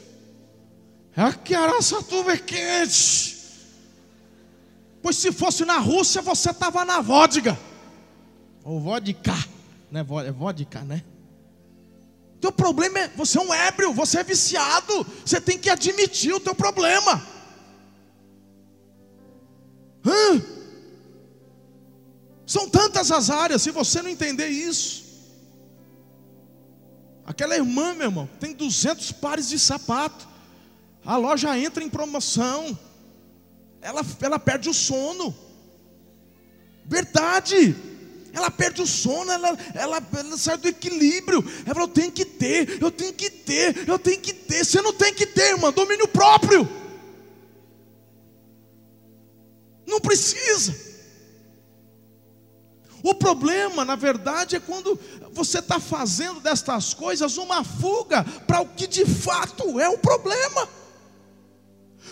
[1.16, 3.38] É que Araçatuba é quente.
[5.02, 7.58] Pois se fosse na Rússia, você estava na vodka.
[8.66, 9.32] Ou vodka,
[9.92, 10.00] né?
[10.00, 11.04] É vodka, né?
[12.40, 16.40] Teu problema é, você é um ébrio, você é viciado, você tem que admitir o
[16.40, 17.24] teu problema.
[20.04, 20.42] Hã?
[22.44, 25.04] São tantas as áreas, se você não entender isso.
[27.24, 30.26] Aquela irmã, meu irmão, tem 200 pares de sapato.
[31.04, 32.76] A loja entra em promoção.
[33.80, 35.32] Ela, ela perde o sono.
[36.84, 37.95] Verdade
[38.36, 41.42] ela perde o sono, ela, ela, ela sai do equilíbrio.
[41.64, 44.62] Ela fala: Eu tenho que ter, eu tenho que ter, eu tenho que ter.
[44.62, 46.68] Você não tem que ter, irmão, domínio próprio.
[49.86, 50.76] Não precisa.
[53.02, 55.00] O problema, na verdade, é quando
[55.32, 60.68] você está fazendo destas coisas uma fuga para o que de fato é o problema.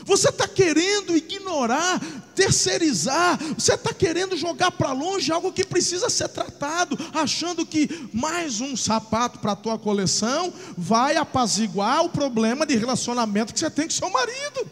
[0.05, 1.99] Você está querendo ignorar,
[2.35, 8.61] terceirizar, você está querendo jogar para longe algo que precisa ser tratado, achando que mais
[8.61, 13.87] um sapato para a tua coleção vai apaziguar o problema de relacionamento que você tem
[13.87, 14.71] com seu marido.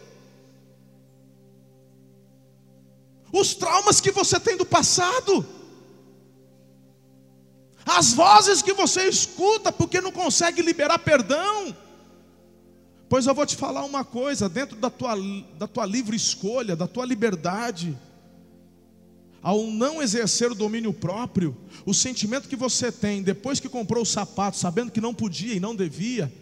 [3.33, 5.46] Os traumas que você tem do passado,
[7.87, 11.74] as vozes que você escuta porque não consegue liberar perdão.
[13.13, 15.15] Pois eu vou te falar uma coisa: dentro da tua,
[15.58, 17.94] da tua livre escolha, da tua liberdade,
[19.42, 21.54] ao não exercer o domínio próprio,
[21.85, 25.60] o sentimento que você tem depois que comprou o sapato, sabendo que não podia e
[25.60, 26.33] não devia,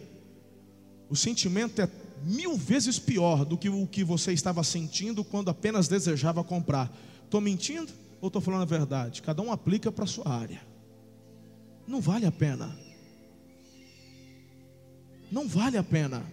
[1.09, 1.89] o sentimento é
[2.23, 6.89] mil vezes pior do que o que você estava sentindo quando apenas desejava comprar.
[7.25, 7.91] Estou mentindo
[8.21, 9.21] ou estou falando a verdade?
[9.21, 10.61] Cada um aplica para a sua área.
[11.85, 12.73] Não vale a pena.
[15.29, 16.23] Não vale a pena.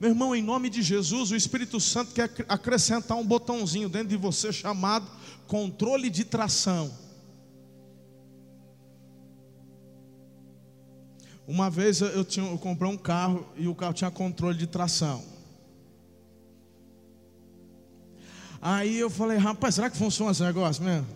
[0.00, 4.16] Meu irmão, em nome de Jesus, o Espírito Santo quer acrescentar um botãozinho dentro de
[4.16, 5.06] você chamado
[5.46, 6.90] controle de tração.
[11.46, 15.22] Uma vez eu, tinha, eu comprei um carro e o carro tinha controle de tração.
[18.62, 21.06] Aí eu falei, rapaz, será que funciona esse negócio mesmo?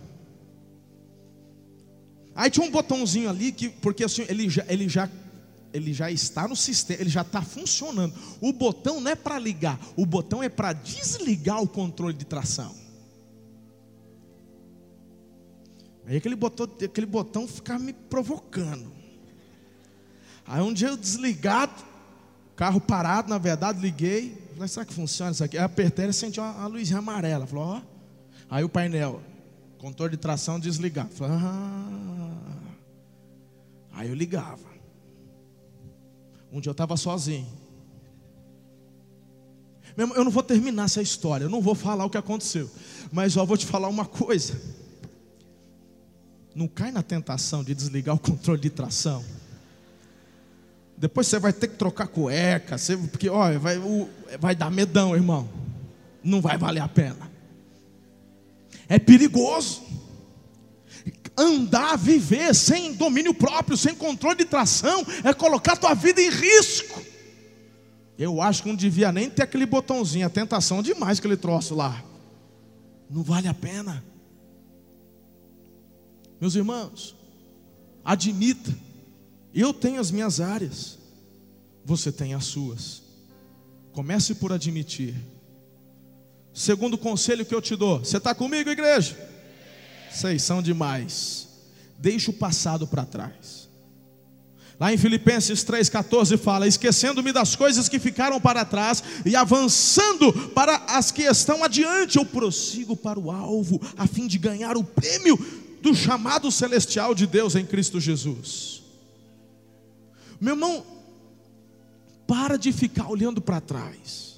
[2.34, 5.08] Aí tinha um botãozinho ali que, porque assim, ele já, ele já,
[5.74, 8.14] ele já está no sistema, ele já está funcionando.
[8.40, 12.72] O botão não é para ligar, o botão é para desligar o controle de tração.
[16.06, 18.92] Aí aquele botão, aquele botão ficava me provocando.
[20.46, 21.82] Aí um dia eu desligado,
[22.54, 24.36] carro parado, na verdade, liguei.
[24.54, 25.58] Falei, será que funciona isso aqui?
[25.58, 27.46] Aí apertei e senti uma, uma luzinha amarela.
[27.46, 27.82] Falou, ó.
[28.48, 29.20] Aí o painel,
[29.78, 31.12] controle de tração desligado.
[31.14, 32.34] Falei, ah.
[33.92, 34.73] Aí eu ligava.
[36.54, 37.48] Um dia eu estava sozinho.
[39.96, 42.70] Eu não vou terminar essa história, eu não vou falar o que aconteceu,
[43.12, 44.60] mas só vou te falar uma coisa.
[46.54, 49.24] Não cai na tentação de desligar o controle de tração.
[50.96, 53.76] Depois você vai ter que trocar cueca, você, porque olha, vai,
[54.38, 55.48] vai dar medão, irmão.
[56.22, 57.30] Não vai valer a pena.
[58.88, 59.82] É perigoso.
[61.36, 67.02] Andar, viver sem domínio próprio, sem controle de tração, é colocar tua vida em risco.
[68.16, 71.74] Eu acho que não devia nem ter aquele botãozinho, a tentação demais que ele trouxe
[71.74, 72.02] lá.
[73.10, 74.04] Não vale a pena.
[76.40, 77.16] Meus irmãos,
[78.04, 78.72] admita
[79.54, 80.98] eu tenho as minhas áreas,
[81.84, 83.02] você tem as suas.
[83.92, 85.14] Comece por admitir.
[86.52, 89.16] Segundo conselho que eu te dou, você está comigo, igreja?
[90.14, 91.48] Vocês são demais.
[91.98, 93.68] Deixa o passado para trás.
[94.78, 100.76] Lá em Filipenses 3,14 fala: Esquecendo-me das coisas que ficaram para trás e avançando para
[100.88, 105.36] as que estão adiante, eu prossigo para o alvo, a fim de ganhar o prêmio
[105.82, 108.82] do chamado celestial de Deus em Cristo Jesus.
[110.40, 110.84] Meu irmão,
[112.26, 114.34] para de ficar olhando para trás.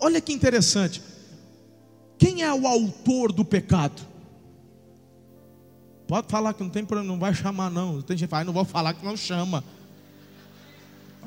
[0.00, 1.02] Olha que interessante.
[2.18, 4.15] Quem é o autor do pecado?
[6.06, 8.00] Pode falar que não tem problema, não vai chamar não.
[8.00, 9.64] Tem gente que fala, não vou falar que não chama.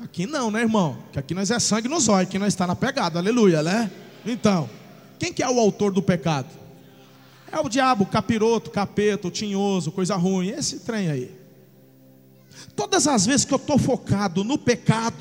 [0.02, 0.96] Aqui não, né, irmão?
[1.12, 3.90] Que aqui nós é sangue nos olhos, que nós está na pegada, aleluia, né?
[4.24, 4.68] Então,
[5.18, 6.48] quem que é o autor do pecado?
[7.52, 11.38] É o diabo, capiroto, capeta, tinhoso, coisa ruim, esse trem aí.
[12.74, 15.16] Todas as vezes que eu estou focado no pecado,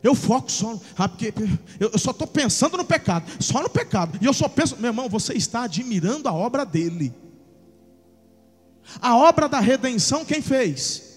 [0.00, 1.34] eu foco só, ah, porque
[1.80, 5.08] eu só estou pensando no pecado, só no pecado, e eu só penso, meu irmão,
[5.08, 7.12] você está admirando a obra dele.
[9.00, 11.08] A obra da redenção, quem fez?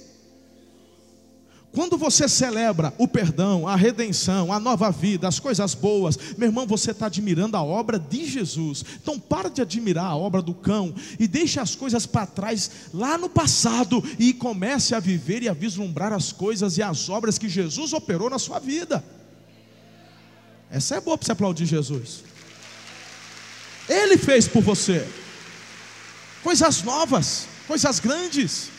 [1.74, 6.67] Quando você celebra o perdão, a redenção, a nova vida, as coisas boas, meu irmão,
[6.67, 8.84] você está admirando a obra de Jesus.
[9.01, 13.17] Então para de admirar a obra do cão e deixe as coisas para trás lá
[13.17, 17.47] no passado e comece a viver e a vislumbrar as coisas e as obras que
[17.47, 19.01] Jesus operou na sua vida.
[20.69, 22.22] Essa é boa para você aplaudir Jesus.
[23.88, 25.07] Ele fez por você
[26.43, 28.69] coisas novas, coisas grandes.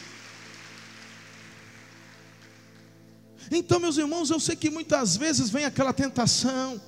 [3.50, 6.78] Então, meus irmãos, eu sei que muitas vezes vem aquela tentação.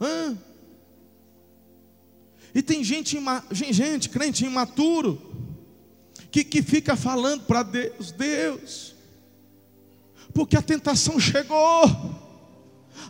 [0.00, 0.38] Hã?
[2.54, 3.18] E tem gente,
[3.50, 5.20] gente, crente imaturo,
[6.30, 8.94] que, que fica falando para Deus, Deus,
[10.32, 12.19] porque a tentação chegou.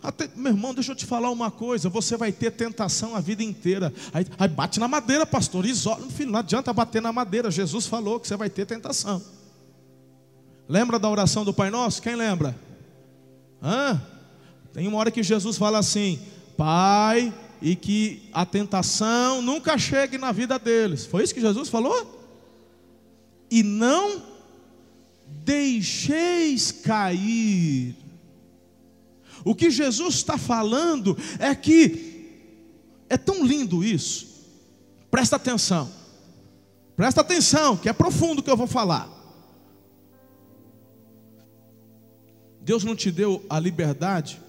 [0.03, 3.43] Até, meu irmão, deixa eu te falar uma coisa: você vai ter tentação a vida
[3.43, 3.93] inteira.
[4.13, 6.07] Aí, aí bate na madeira, pastor, isola.
[6.09, 7.51] Filho, não adianta bater na madeira.
[7.51, 9.21] Jesus falou que você vai ter tentação.
[10.67, 12.01] Lembra da oração do Pai Nosso?
[12.01, 12.55] Quem lembra?
[13.61, 14.01] Hã?
[14.73, 16.19] Tem uma hora que Jesus fala assim:
[16.57, 17.31] Pai,
[17.61, 21.05] e que a tentação nunca chegue na vida deles.
[21.05, 22.19] Foi isso que Jesus falou?
[23.51, 24.23] E não
[25.27, 27.95] deixeis cair.
[29.43, 32.11] O que Jesus está falando é que
[33.09, 34.27] é tão lindo isso.
[35.09, 35.91] Presta atenção.
[36.95, 39.09] Presta atenção, que é profundo o que eu vou falar.
[42.61, 44.39] Deus não te deu a liberdade,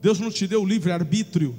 [0.00, 1.54] Deus não te deu o livre-arbítrio,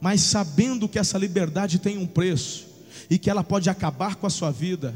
[0.00, 2.68] mas sabendo que essa liberdade tem um preço
[3.08, 4.94] e que ela pode acabar com a sua vida,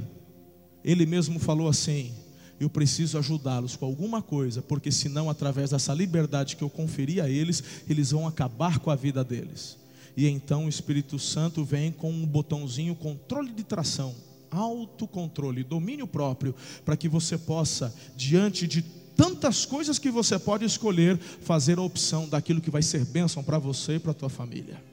[0.84, 2.14] Ele mesmo falou assim:
[2.60, 7.28] eu preciso ajudá-los com alguma coisa, porque senão, através dessa liberdade que eu conferi a
[7.28, 9.76] eles, eles vão acabar com a vida deles.
[10.16, 14.14] E então o Espírito Santo vem com um botãozinho controle de tração
[14.52, 18.82] autocontrole, domínio próprio, para que você possa, diante de
[19.16, 23.58] tantas coisas que você pode escolher, fazer a opção daquilo que vai ser bênção para
[23.58, 24.91] você e para a tua família.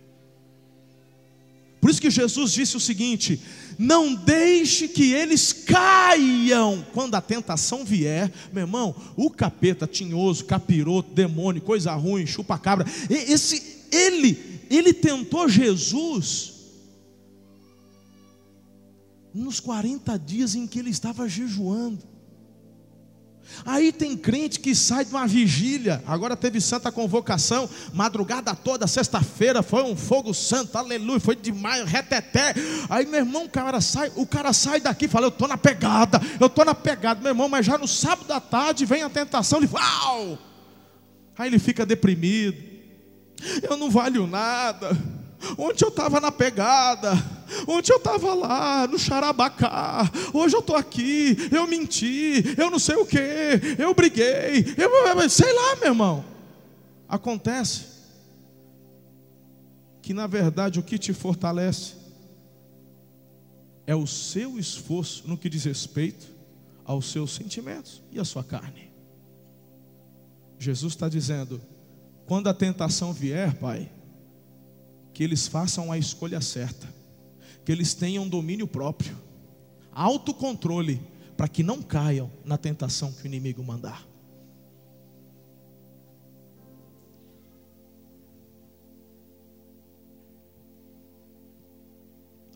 [1.80, 3.39] Por isso que Jesus disse o seguinte:
[3.77, 8.95] não deixe que eles caiam quando a tentação vier, meu irmão.
[9.15, 16.59] O capeta, tinhoso, capiroto, demônio, coisa ruim, chupa-cabra, esse, ele, ele tentou Jesus
[19.34, 22.18] nos 40 dias em que ele estava jejuando.
[23.66, 29.62] Aí tem crente que sai de uma vigília, agora teve santa convocação, madrugada toda, sexta-feira,
[29.62, 32.54] foi um fogo santo, aleluia, foi demais, reteté.
[32.89, 35.58] Aí, meu irmão, o cara sai, o cara sai daqui e fala: Eu estou na
[35.58, 39.10] pegada, eu estou na pegada, meu irmão, mas já no sábado à tarde vem a
[39.10, 40.38] tentação, ele uau!
[41.38, 42.58] Aí ele fica deprimido,
[43.64, 44.97] eu não valho nada.
[45.58, 47.14] Ontem eu estava na pegada,
[47.68, 52.95] ontem eu estava lá no Xarabacá, hoje eu estou aqui, eu menti, eu não sei
[52.95, 53.18] o que,
[53.78, 56.26] eu briguei, eu, sei lá, meu irmão.
[57.08, 57.86] Acontece
[60.02, 61.93] que na verdade o que te fortalece
[63.86, 66.28] é o seu esforço no que diz respeito
[66.86, 68.91] aos seus sentimentos e à sua carne.
[70.60, 71.62] Jesus está dizendo:
[72.26, 73.91] quando a tentação vier, Pai,
[75.14, 76.88] que eles façam a escolha certa,
[77.66, 79.18] que eles tenham domínio próprio,
[79.91, 81.01] autocontrole,
[81.36, 84.07] para que não caiam na tentação que o inimigo mandar.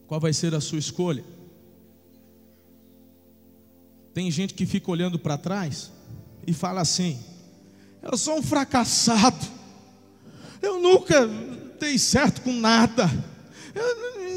[0.05, 1.23] Qual vai ser a sua escolha?
[4.13, 5.91] Tem gente que fica olhando para trás
[6.45, 7.19] e fala assim:
[8.01, 9.43] Eu sou um fracassado,
[10.61, 11.25] eu nunca
[11.79, 13.09] dei certo com nada.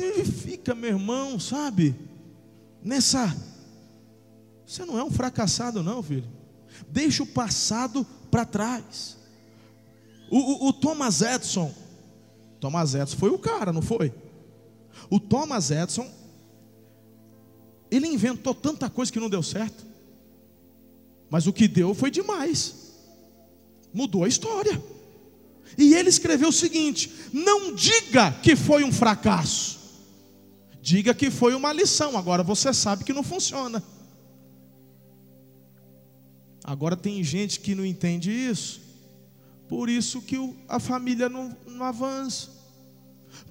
[0.06, 1.94] Ele fica, meu irmão, sabe?
[2.82, 3.36] Nessa.
[4.66, 6.28] Você não é um fracassado, não, filho.
[6.88, 9.16] Deixa o passado para trás.
[10.30, 11.72] O, o, o, Thomas Edison.
[12.60, 14.12] Thomas Edison foi o cara, não foi?
[15.10, 16.10] O Thomas Edison.
[17.90, 19.86] Ele inventou tanta coisa que não deu certo.
[21.30, 22.92] Mas o que deu foi demais.
[23.92, 24.82] Mudou a história.
[25.78, 29.75] E ele escreveu o seguinte: não diga que foi um fracasso,
[30.86, 32.16] diga que foi uma lição.
[32.16, 33.82] Agora você sabe que não funciona.
[36.62, 38.80] Agora tem gente que não entende isso,
[39.68, 40.36] por isso que
[40.68, 42.50] a família não, não avança,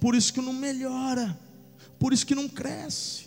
[0.00, 1.38] por isso que não melhora,
[1.98, 3.26] por isso que não cresce.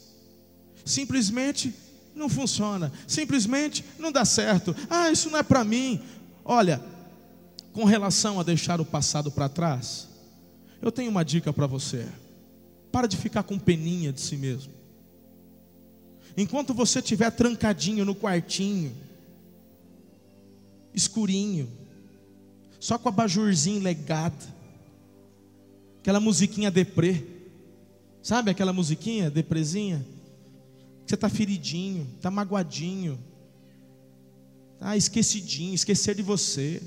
[0.83, 1.73] Simplesmente
[2.15, 4.75] não funciona, simplesmente não dá certo.
[4.89, 6.01] Ah, isso não é para mim.
[6.43, 6.83] Olha,
[7.73, 10.07] com relação a deixar o passado para trás,
[10.81, 12.07] eu tenho uma dica para você.
[12.91, 14.73] Para de ficar com peninha de si mesmo.
[16.35, 18.95] Enquanto você estiver trancadinho no quartinho,
[20.93, 21.69] escurinho,
[22.79, 24.45] só com a bajurzinha legada,
[25.99, 27.25] aquela musiquinha deprê,
[28.23, 30.05] sabe aquela musiquinha depresinha?
[31.05, 33.19] Você está feridinho, está magoadinho,
[34.75, 36.81] está esquecidinho, esquecer de você.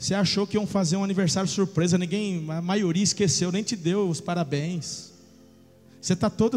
[0.00, 4.08] Você achou que iam fazer um aniversário surpresa, ninguém, a maioria esqueceu, nem te deu
[4.08, 5.10] os parabéns.
[6.00, 6.56] Você está todo.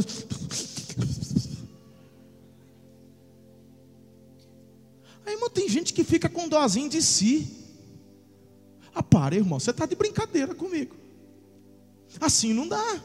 [5.25, 7.51] Aí, irmão, tem gente que fica com dozinho de si.
[8.95, 10.95] Ah, para, irmão, você está de brincadeira comigo.
[12.21, 13.03] Assim não dá.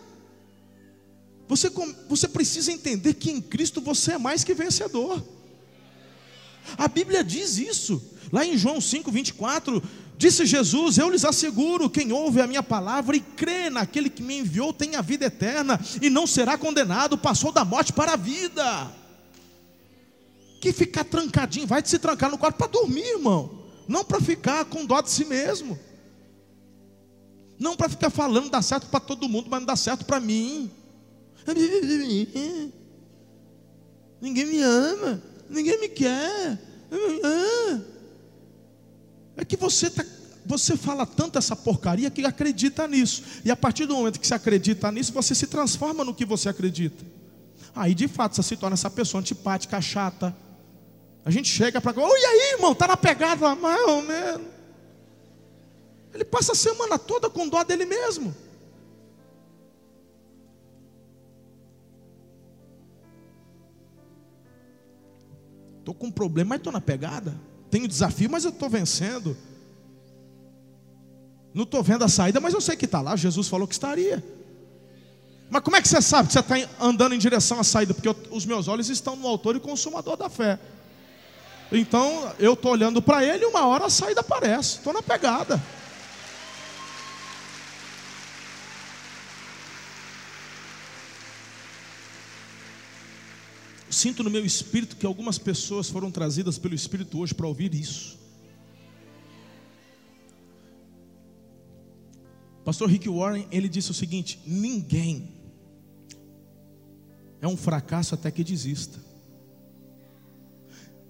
[1.49, 1.69] Você,
[2.09, 5.21] você precisa entender que em Cristo você é mais que vencedor.
[6.77, 8.01] A Bíblia diz isso.
[8.31, 9.83] Lá em João 5, 24,
[10.19, 14.41] Disse Jesus: Eu lhes asseguro: quem ouve a minha palavra e crê naquele que me
[14.41, 18.93] enviou tem a vida eterna e não será condenado, passou da morte para a vida.
[20.61, 24.85] Que ficar trancadinho, vai se trancar no quarto para dormir, irmão, não para ficar com
[24.85, 25.79] dó de si mesmo,
[27.57, 30.69] não para ficar falando dá certo para todo mundo, mas não dá certo para mim.
[34.21, 36.59] Ninguém me ama, ninguém me quer.
[37.23, 37.98] Ah.
[39.39, 40.05] É que você tá,
[40.45, 43.23] você fala tanto essa porcaria que acredita nisso.
[43.45, 46.49] E a partir do momento que você acredita nisso, você se transforma no que você
[46.49, 47.05] acredita.
[47.75, 50.37] Aí de fato você se torna essa pessoa antipática, chata.
[51.25, 51.99] A gente chega para.
[52.01, 54.49] Oi, aí, irmão, tá na pegada, mais ou menos.
[56.13, 58.35] Ele passa a semana toda com dó dele mesmo.
[65.79, 67.48] Estou com um problema, mas estou na pegada.
[67.71, 69.37] Tenho desafio, mas eu estou vencendo.
[71.53, 73.17] Não estou vendo a saída, mas eu sei que está lá.
[73.17, 74.25] Jesus falou que estaria.
[75.51, 77.95] Mas como é que você sabe que você está andando em direção à saída?
[77.95, 80.59] Porque eu, os meus olhos estão no autor e consumador da fé.
[81.73, 84.77] Então eu estou olhando para ele e uma hora a saída aparece.
[84.77, 85.63] Estou na pegada.
[93.99, 98.17] Sinto no meu espírito que algumas pessoas foram trazidas pelo Espírito hoje para ouvir isso.
[102.65, 105.33] Pastor Rick Warren, ele disse o seguinte: ninguém
[107.41, 109.01] é um fracasso até que desista.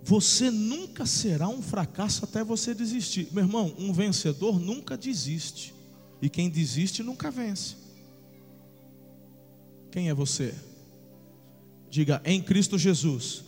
[0.03, 3.29] Você nunca será um fracasso até você desistir.
[3.33, 5.75] Meu irmão, um vencedor nunca desiste.
[6.23, 7.77] E quem desiste nunca vence.
[9.91, 10.55] Quem é você?
[11.91, 13.45] Diga em Cristo Jesus.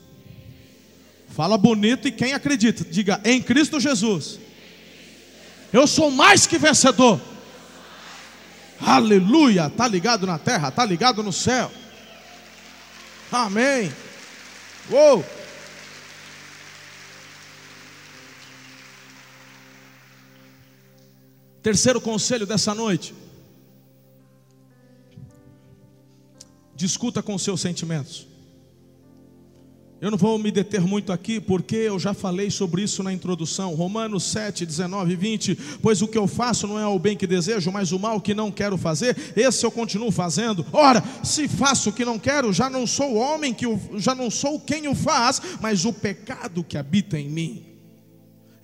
[1.28, 4.38] Fala bonito e quem acredita, diga em Cristo Jesus.
[5.72, 7.20] Eu sou mais que vencedor.
[8.80, 11.70] Aleluia, tá ligado na terra, tá ligado no céu.
[13.30, 13.92] Amém.
[14.90, 15.24] Uou.
[21.62, 23.14] Terceiro conselho dessa noite.
[26.74, 28.29] Discuta com seus sentimentos.
[30.00, 33.74] Eu não vou me deter muito aqui, porque eu já falei sobre isso na introdução.
[33.74, 35.58] Romanos 7, 19 e 20.
[35.82, 38.32] Pois o que eu faço não é o bem que desejo, mas o mal que
[38.32, 40.64] não quero fazer, esse eu continuo fazendo.
[40.72, 44.14] Ora, se faço o que não quero, já não sou o homem que o, já
[44.14, 47.66] não sou quem o faz, mas o pecado que habita em mim.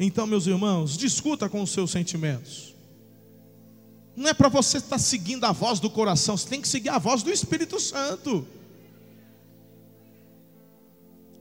[0.01, 2.75] Então, meus irmãos, discuta com os seus sentimentos.
[4.17, 6.99] Não é para você estar seguindo a voz do coração, você tem que seguir a
[6.99, 8.47] voz do Espírito Santo.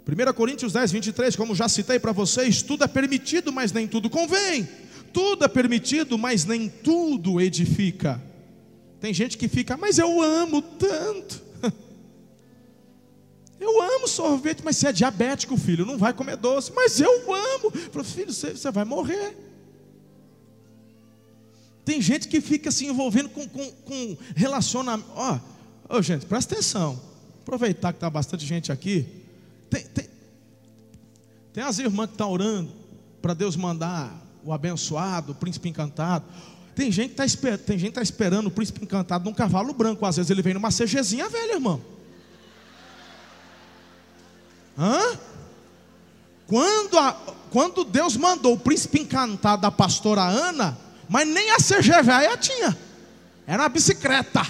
[0.07, 4.07] 1 Coríntios 10, 23, como já citei para vocês, tudo é permitido, mas nem tudo
[4.07, 4.67] convém.
[5.11, 8.21] Tudo é permitido, mas nem tudo edifica.
[8.99, 11.43] Tem gente que fica, mas eu amo tanto.
[13.57, 16.71] Eu amo sorvete, mas você é diabético, filho, não vai comer doce.
[16.75, 17.71] Mas eu amo.
[17.71, 19.35] Falo, filho, você, você vai morrer.
[21.85, 25.09] Tem gente que fica se envolvendo com, com, com relacionamento.
[25.15, 25.39] Ó,
[25.89, 27.01] oh, oh, gente, presta atenção.
[27.41, 29.24] Aproveitar que está bastante gente aqui.
[29.75, 30.09] Tem, tem,
[31.51, 32.71] tem as irmãs que estão tá orando
[33.21, 34.09] para Deus mandar
[34.41, 36.23] o abençoado, o príncipe encantado.
[36.73, 40.05] Tem gente que está esper, tá esperando o príncipe encantado num cavalo branco.
[40.05, 41.81] Às vezes ele vem numa CGzinha velha, irmão.
[44.77, 45.19] Hã?
[46.47, 47.11] Quando, a,
[47.49, 50.77] quando Deus mandou o príncipe encantado da pastora Ana,
[51.09, 52.77] mas nem a CG velha tinha.
[53.45, 54.41] Era uma bicicleta.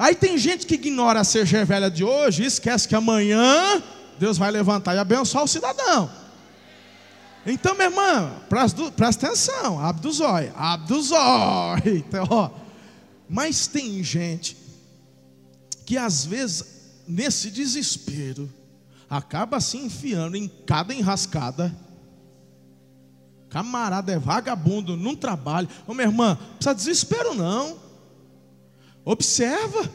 [0.00, 3.82] Aí tem gente que ignora a CG velha de hoje e esquece que amanhã
[4.18, 6.10] Deus vai levantar e abençoar o cidadão.
[7.44, 11.98] Então, minha irmã, presta, presta atenção, abre dos olhos, abre.
[12.08, 12.50] Então.
[13.28, 14.56] Mas tem gente
[15.84, 16.64] que às vezes,
[17.06, 18.50] nesse desespero,
[19.08, 21.76] acaba se enfiando em cada enrascada.
[23.50, 25.68] Camarada é vagabundo, não trabalha.
[25.86, 27.89] Ô minha irmã, não precisa de desespero não.
[29.10, 29.90] Observa.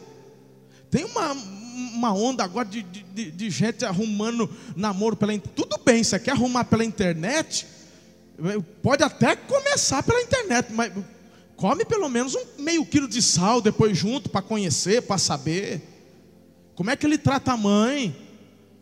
[0.91, 5.55] Tem uma, uma onda agora de, de, de gente arrumando namoro pela internet.
[5.55, 7.66] Tudo bem, você quer arrumar pela internet?
[8.82, 10.91] Pode até começar pela internet, mas
[11.55, 15.82] come pelo menos um meio quilo de sal depois junto para conhecer, para saber.
[16.76, 18.13] Como é que ele trata a mãe?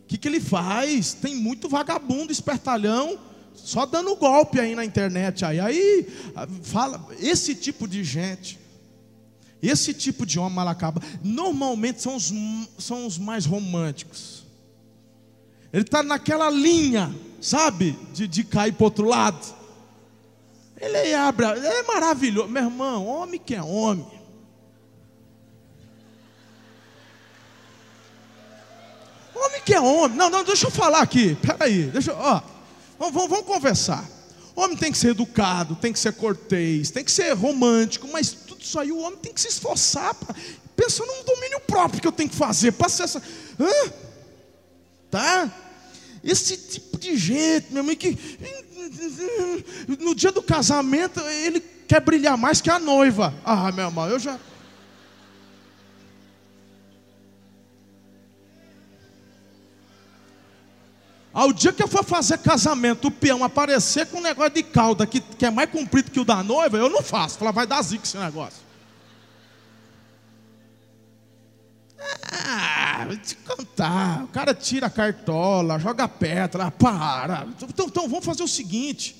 [0.04, 1.14] O que, que ele faz?
[1.14, 3.20] Tem muito vagabundo, espertalhão,
[3.54, 5.46] só dando golpe aí na internet.
[5.46, 6.08] Aí, aí
[6.64, 8.63] fala, esse tipo de gente
[9.64, 12.34] esse tipo de homem malacaba, normalmente são os,
[12.78, 14.44] são os mais românticos.
[15.72, 19.56] Ele está naquela linha, sabe, de, de cair para outro lado.
[20.80, 22.50] Ele abre, ele é maravilhoso.
[22.50, 24.06] Meu irmão, homem que é homem.
[29.34, 30.18] Homem que é homem.
[30.18, 31.36] Não, não, deixa eu falar aqui.
[31.36, 32.42] Peraí, deixa ó.
[33.00, 34.08] Vamos, vamos, vamos conversar.
[34.56, 38.32] Homem tem que ser educado, tem que ser cortês, tem que ser romântico, mas
[38.64, 40.14] isso aí o homem tem que se esforçar.
[40.16, 40.34] Pra,
[40.76, 42.74] pensa num domínio próprio que eu tenho que fazer.
[42.90, 43.22] Ser essa.
[43.60, 43.92] Hã?
[45.12, 45.52] Tá?
[46.24, 48.18] Esse tipo de gente, meu irmão, que
[50.00, 53.34] no dia do casamento ele quer brilhar mais que a noiva.
[53.44, 54.40] Ah, meu irmão, eu já.
[61.34, 65.08] Ao dia que eu for fazer casamento, o peão aparecer com um negócio de cauda
[65.08, 67.40] que, que é mais comprido que o da noiva, eu não faço.
[67.40, 68.62] Falar, vai dar zica esse negócio.
[72.32, 74.24] Ah, vou te contar.
[74.26, 77.48] O cara tira a cartola, joga pedra, para.
[77.68, 79.16] Então, então vamos fazer o seguinte.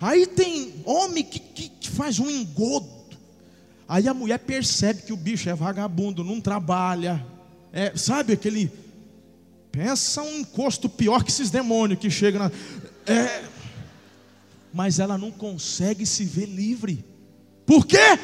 [0.00, 2.88] Aí tem homem que, que, que faz um engodo.
[3.86, 7.24] Aí a mulher percebe que o bicho é vagabundo, não trabalha.
[7.72, 8.72] É, sabe aquele.
[9.72, 12.52] Pensa um encosto pior que esses demônios que chegam na.
[13.10, 13.42] É,
[14.72, 17.02] mas ela não consegue se ver livre.
[17.64, 18.18] Por quê?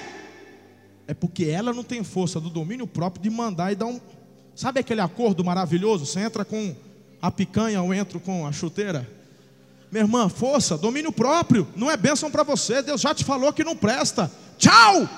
[1.07, 3.99] É porque ela não tem força do domínio próprio de mandar e dar um.
[4.55, 6.05] Sabe aquele acordo maravilhoso?
[6.05, 6.77] Você entra com
[7.21, 9.09] a picanha ou entro com a chuteira?
[9.91, 13.65] Minha irmã, força, domínio próprio, não é bênção para você, Deus já te falou que
[13.65, 14.31] não presta.
[14.59, 15.09] Tchau!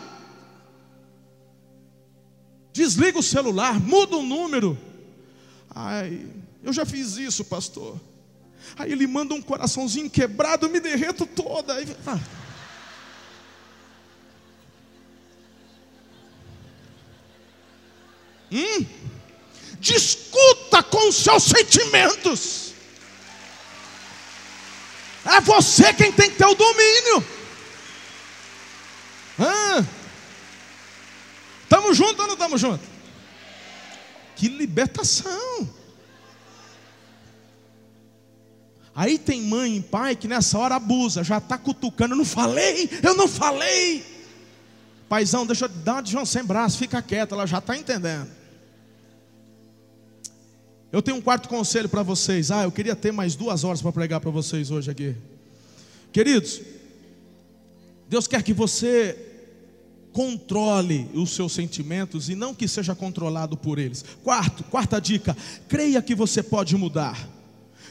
[2.72, 4.78] Desliga o celular, muda o número.
[5.74, 6.26] Ai,
[6.62, 8.00] eu já fiz isso, pastor.
[8.76, 11.74] Aí ele manda um coraçãozinho quebrado, eu me derreto toda.
[11.74, 12.18] Aí, ah.
[18.52, 18.86] Hum?
[19.78, 22.74] Discuta com os seus sentimentos.
[25.24, 27.24] É você quem tem que ter o domínio.
[31.62, 32.89] Estamos juntos ou não estamos juntos?
[34.40, 35.68] Que libertação.
[38.94, 42.14] Aí tem mãe e pai que nessa hora abusa, já está cutucando.
[42.14, 44.02] Eu não falei, eu não falei.
[45.10, 48.30] Paizão, deixa eu dar uma João sem braço, fica quieto, ela já está entendendo.
[50.90, 52.50] Eu tenho um quarto conselho para vocês.
[52.50, 55.14] Ah, eu queria ter mais duas horas para pregar para vocês hoje aqui.
[56.14, 56.62] Queridos,
[58.08, 59.29] Deus quer que você
[60.12, 64.04] controle os seus sentimentos e não que seja controlado por eles.
[64.22, 65.36] Quarto, quarta dica:
[65.68, 67.28] creia que você pode mudar.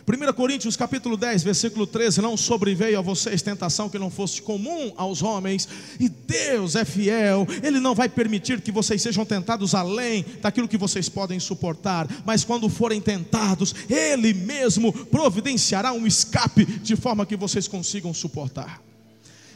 [0.09, 4.91] 1 Coríntios capítulo 10, versículo 13, não sobreveio a vocês tentação que não fosse comum
[4.97, 5.67] aos homens,
[5.99, 10.79] e Deus é fiel, Ele não vai permitir que vocês sejam tentados além daquilo que
[10.79, 17.37] vocês podem suportar, mas quando forem tentados, Ele mesmo providenciará um escape de forma que
[17.37, 18.88] vocês consigam suportar.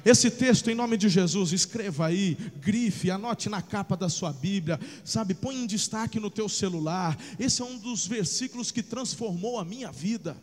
[0.06, 4.80] Esse texto, em nome de Jesus, escreva aí, grife, anote na capa da sua Bíblia,
[5.06, 7.18] sabe, põe em destaque no teu celular.
[7.40, 10.36] Esse é um dos versículos que transformou a minha vida.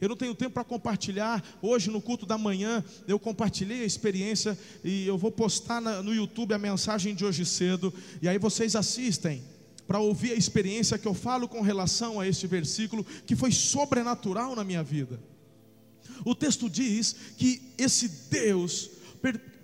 [0.00, 1.42] Eu não tenho tempo para compartilhar.
[1.62, 6.54] Hoje, no culto da manhã, eu compartilhei a experiência e eu vou postar no YouTube
[6.54, 7.92] a mensagem de hoje cedo.
[8.20, 9.42] E aí vocês assistem
[9.86, 14.54] para ouvir a experiência que eu falo com relação a este versículo, que foi sobrenatural
[14.54, 15.18] na minha vida.
[16.24, 18.90] O texto diz que esse Deus,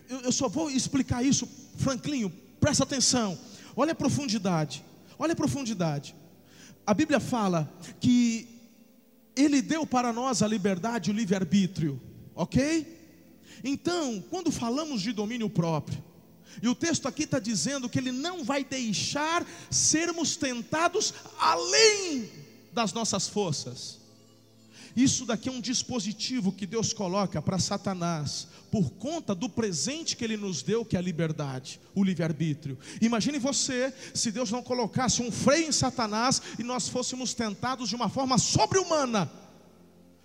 [0.09, 3.39] eu só vou explicar isso, Franklinho, presta atenção,
[3.77, 4.85] olha a profundidade,
[5.19, 6.15] olha a profundidade.
[6.87, 8.49] A Bíblia fala que
[9.35, 12.01] Ele deu para nós a liberdade o livre-arbítrio,
[12.35, 12.95] ok?
[13.65, 16.03] Então, quando falamos de domínio próprio,
[16.63, 22.31] e o texto aqui está dizendo que Ele não vai deixar sermos tentados além
[22.73, 24.06] das nossas forças.
[24.97, 30.25] Isso daqui é um dispositivo que Deus coloca para Satanás, por conta do presente que
[30.25, 32.79] ele nos deu, que é a liberdade, o livre-arbítrio.
[33.03, 37.95] Imagine você se Deus não colocasse um freio em Satanás e nós fôssemos tentados de
[37.95, 39.31] uma forma sobre-humana.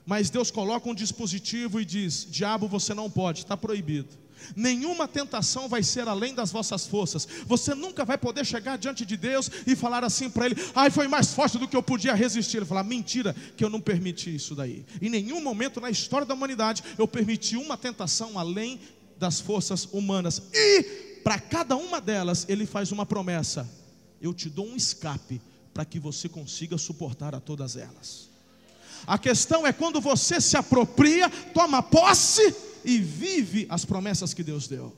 [0.05, 4.20] Mas Deus coloca um dispositivo e diz: Diabo, você não pode, está proibido.
[4.55, 7.27] Nenhuma tentação vai ser além das vossas forças.
[7.45, 11.07] Você nunca vai poder chegar diante de Deus e falar assim para Ele: ai, foi
[11.07, 12.57] mais forte do que eu podia resistir.
[12.57, 14.85] Ele falar: mentira, que eu não permiti isso daí.
[15.01, 18.79] Em nenhum momento na história da humanidade eu permiti uma tentação além
[19.17, 20.41] das forças humanas.
[20.53, 20.83] E
[21.23, 23.69] para cada uma delas, Ele faz uma promessa:
[24.21, 25.41] eu te dou um escape
[25.73, 28.29] para que você consiga suportar a todas elas.
[29.07, 32.53] A questão é quando você se apropria, toma posse
[32.84, 34.95] e vive as promessas que Deus deu.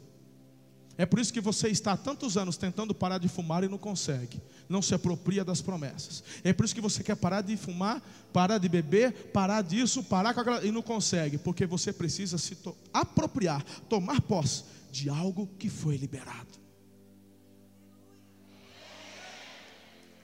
[0.95, 3.79] É por isso que você está há tantos anos tentando parar de fumar e não
[3.79, 6.23] consegue, não se apropria das promessas.
[6.43, 7.99] É por isso que você quer parar de fumar,
[8.31, 12.55] parar de beber, parar disso, parar com aquela, e não consegue, porque você precisa se
[12.55, 16.61] to apropriar, tomar posse de algo que foi liberado.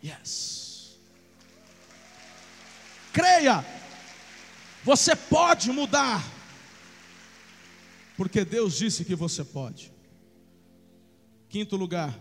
[0.03, 0.99] Yes.
[3.11, 3.65] Creia,
[4.83, 6.23] você pode mudar
[8.19, 9.93] porque Deus disse que você pode.
[11.47, 12.19] Quinto lugar,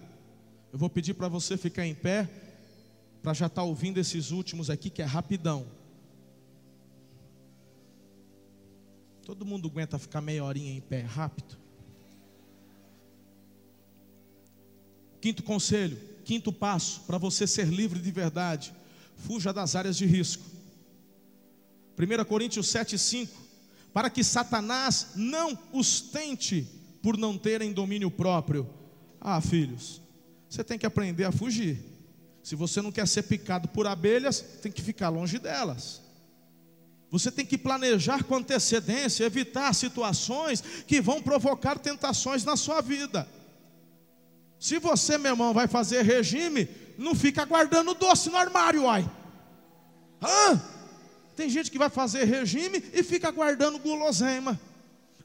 [0.73, 2.31] eu vou pedir para você ficar em pé,
[3.21, 5.67] para já estar tá ouvindo esses últimos aqui, que é rapidão.
[9.25, 11.59] Todo mundo aguenta ficar meia horinha em pé, rápido.
[15.21, 18.73] Quinto conselho, quinto passo para você ser livre de verdade:
[19.17, 20.45] fuja das áreas de risco.
[21.99, 23.48] 1 Coríntios 7,5
[23.93, 26.67] para que Satanás não os tente
[27.03, 28.69] por não terem domínio próprio.
[29.21, 30.01] Ah, filhos,
[30.49, 31.79] você tem que aprender a fugir.
[32.43, 36.01] Se você não quer ser picado por abelhas, tem que ficar longe delas.
[37.11, 43.27] Você tem que planejar com antecedência, evitar situações que vão provocar tentações na sua vida.
[44.59, 46.69] Se você, meu irmão, vai fazer regime,
[46.99, 49.09] não fica guardando doce no armário, uai.
[50.23, 50.61] Hã?
[51.39, 54.61] Tem gente que vai fazer regime e fica guardando guloseima.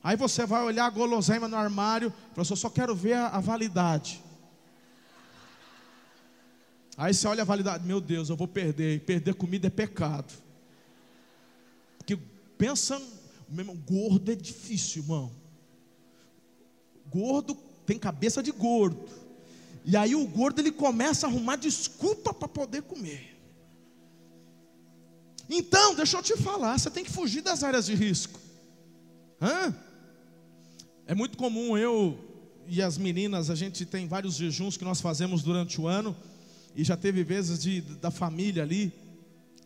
[0.03, 4.23] Aí você vai olhar a guloseima no armário, professor, só quero ver a, a validade.
[6.95, 8.99] Aí você olha a validade, meu Deus, eu vou perder.
[8.99, 10.31] Perder comida é pecado.
[11.97, 12.15] Porque
[12.59, 13.01] pensa,
[13.49, 15.31] meu irmão, gordo é difícil, irmão.
[17.09, 17.55] Gordo
[17.87, 19.09] tem cabeça de gordo.
[19.83, 23.32] E aí o gordo ele começa a arrumar desculpa para poder comer.
[25.49, 28.39] Então, deixa eu te falar, você tem que fugir das áreas de risco.
[29.41, 29.75] Hã?
[31.05, 32.17] É muito comum eu
[32.67, 36.15] e as meninas, a gente tem vários jejuns que nós fazemos durante o ano,
[36.75, 38.91] e já teve vezes de, da família ali.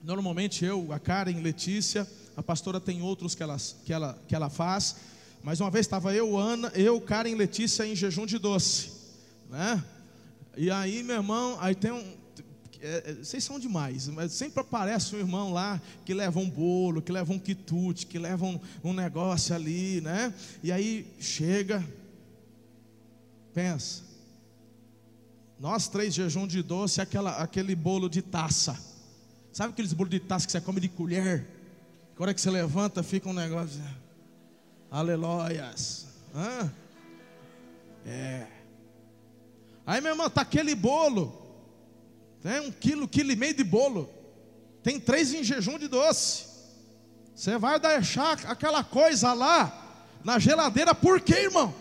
[0.03, 4.49] Normalmente eu, a Karen, Letícia, a pastora tem outros que ela, que ela, que ela
[4.49, 4.95] faz,
[5.43, 8.91] mas uma vez estava eu, Ana, eu, Karen Letícia em jejum de doce,
[9.49, 9.83] né?
[10.55, 12.16] E aí, meu irmão, aí tem um,
[12.81, 17.01] é, é, vocês são demais, mas sempre aparece um irmão lá que leva um bolo,
[17.01, 20.33] que leva um quitute, que leva um, um negócio ali, né?
[20.61, 21.83] E aí chega,
[23.53, 24.03] pensa,
[25.59, 28.77] nós três jejum de doce, aquela, aquele bolo de taça,
[29.51, 31.47] sabe aqueles bolos de taça que você come de colher?
[32.15, 33.81] Agora que você levanta, fica um negócio,
[34.91, 36.71] aleluias, Hã?
[38.05, 38.47] é.
[39.85, 41.46] Aí meu irmão, tá aquele bolo
[42.41, 44.09] tem um quilo, quilo e meio de bolo.
[44.83, 46.45] Tem três em jejum de doce.
[47.35, 51.73] Você vai deixar aquela coisa lá na geladeira, por quê, irmão?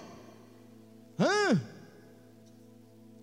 [1.19, 1.61] Hã?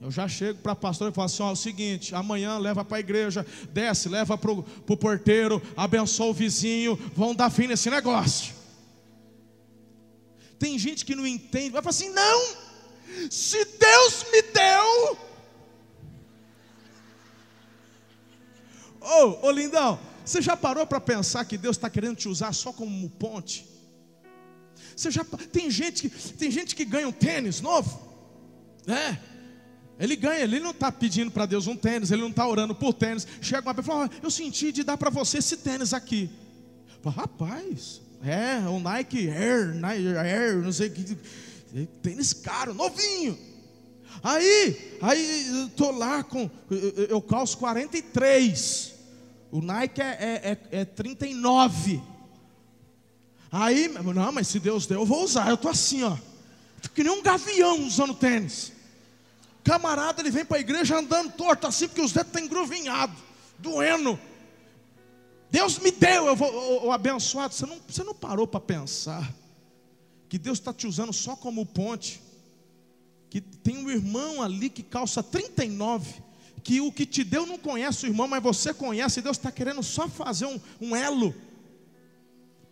[0.02, 2.84] Eu já chego para a pastora e falo assim: ó, é o seguinte, amanhã leva
[2.84, 7.90] para a igreja, desce, leva para o porteiro, abençoa o vizinho, vão dar fim nesse
[7.90, 8.54] negócio.
[10.60, 12.56] Tem gente que não entende, vai falar assim: não,
[13.30, 15.18] se Deus me deu,
[19.04, 22.54] Ô, oh, oh, lindão, você já parou para pensar que Deus está querendo te usar
[22.54, 23.68] só como ponte?
[24.96, 28.00] Você já tem gente que tem gente que ganha um tênis novo,
[28.88, 29.20] né?
[30.00, 32.94] Ele ganha, ele não está pedindo para Deus um tênis, ele não está orando por
[32.94, 33.28] tênis.
[33.42, 36.30] Chega uma pessoa e fala: Eu senti de dar para você esse tênis aqui.
[37.02, 41.18] Fala, Rapaz, é, o Nike Air, Nike Air, não sei o que,
[42.02, 43.38] tênis caro, novinho.
[44.24, 46.50] Aí, aí estou lá com,
[47.10, 48.93] eu calço 43.
[49.54, 52.02] O Nike é, é, é 39.
[53.52, 55.48] Aí, não, mas se Deus deu, eu vou usar.
[55.48, 56.18] Eu estou assim, ó.
[56.96, 58.72] Que nem um gavião usando tênis.
[59.64, 63.16] Camarada, ele vem para a igreja andando torto assim, porque os dedos estão engruvinhados,
[63.60, 64.20] doendo.
[65.52, 67.54] Deus me deu, eu vou, o abençoado.
[67.54, 69.32] Você não, você não parou para pensar
[70.28, 72.20] que Deus está te usando só como ponte.
[73.30, 76.24] Que tem um irmão ali que calça 39
[76.64, 79.84] que o que te deu não conhece o irmão, mas você conhece, Deus está querendo
[79.84, 81.36] só fazer um, um elo.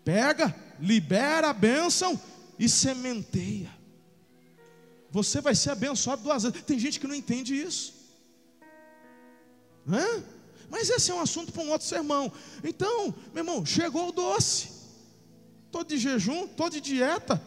[0.04, 2.20] Pega, libera a bênção
[2.58, 3.70] e sementeia.
[5.12, 6.62] Você vai ser abençoado duas vezes.
[6.64, 7.94] Tem gente que não entende isso.
[9.88, 10.24] Hã?
[10.70, 12.32] Mas esse é um assunto para um outro sermão.
[12.64, 14.70] Então, meu irmão, chegou o doce.
[15.66, 17.42] Estou de jejum, estou de dieta.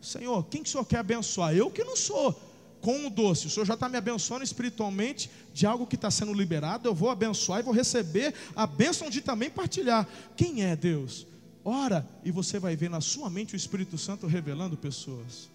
[0.00, 1.54] Senhor, quem que o Senhor quer abençoar?
[1.54, 2.47] Eu que não sou
[2.80, 3.46] com o doce.
[3.46, 6.88] O Senhor já está me abençoando espiritualmente de algo que está sendo liberado.
[6.88, 10.06] Eu vou abençoar e vou receber a bênção de também partilhar.
[10.36, 11.26] Quem é Deus?
[11.64, 15.48] Ora, e você vai ver na sua mente o Espírito Santo revelando pessoas.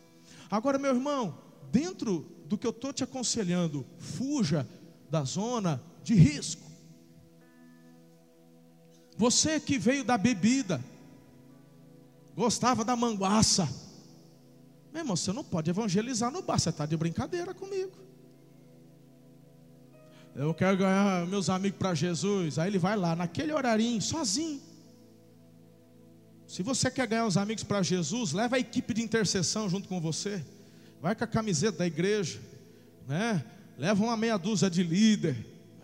[0.49, 1.37] Agora, meu irmão,
[1.71, 4.67] dentro do que eu estou te aconselhando, fuja
[5.09, 6.61] da zona de risco.
[9.17, 10.83] Você que veio da bebida,
[12.35, 13.67] gostava da manguaça,
[14.93, 17.91] meu irmão, você não pode evangelizar no bar, você está de brincadeira comigo.
[20.35, 22.59] Eu quero ganhar meus amigos para Jesus.
[22.59, 24.61] Aí ele vai lá, naquele horarinho, sozinho.
[26.47, 29.99] Se você quer ganhar os amigos para Jesus, leva a equipe de intercessão junto com
[29.99, 30.45] você.
[31.01, 32.39] Vai com a camiseta da igreja,
[33.07, 33.43] né?
[33.75, 35.35] Leva uma meia dúzia de líder.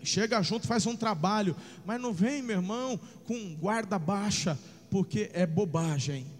[0.04, 1.56] Chega junto, faz um trabalho.
[1.84, 4.56] Mas não vem, meu irmão, com guarda baixa,
[4.88, 6.39] porque é bobagem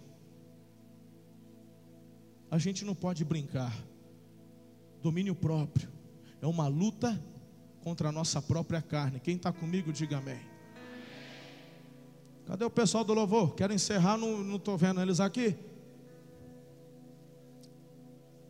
[2.51, 3.73] a gente não pode brincar.
[5.01, 5.87] Domínio próprio
[6.41, 7.19] é uma luta
[7.81, 9.21] contra a nossa própria carne.
[9.21, 10.39] Quem está comigo, diga amém.
[12.45, 13.55] Cadê o pessoal do louvor?
[13.55, 15.55] Quero encerrar, não estou vendo eles aqui.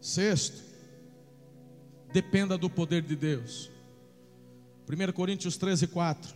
[0.02, 0.64] Sexto,
[2.12, 3.70] dependa do poder de Deus.
[4.90, 6.34] 1 Coríntios 13, 4.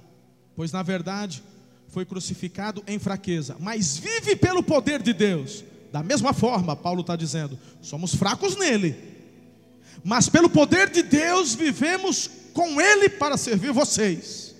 [0.55, 1.43] Pois na verdade
[1.87, 5.63] foi crucificado em fraqueza, mas vive pelo poder de Deus.
[5.95, 8.97] Da mesma forma, Paulo está dizendo, somos fracos nele,
[10.03, 14.53] Mas pelo poder de Deus vivemos com Ele para servir vocês.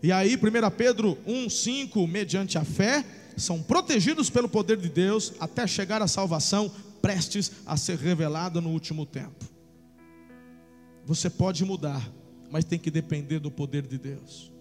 [0.00, 3.04] E aí, 1 Pedro 1,5, mediante a fé,
[3.36, 6.70] são protegidos pelo poder de Deus até chegar à salvação
[7.02, 9.44] prestes a ser revelada no último tempo.
[11.04, 12.08] Você pode mudar,
[12.48, 14.52] mas tem que depender do poder de Deus.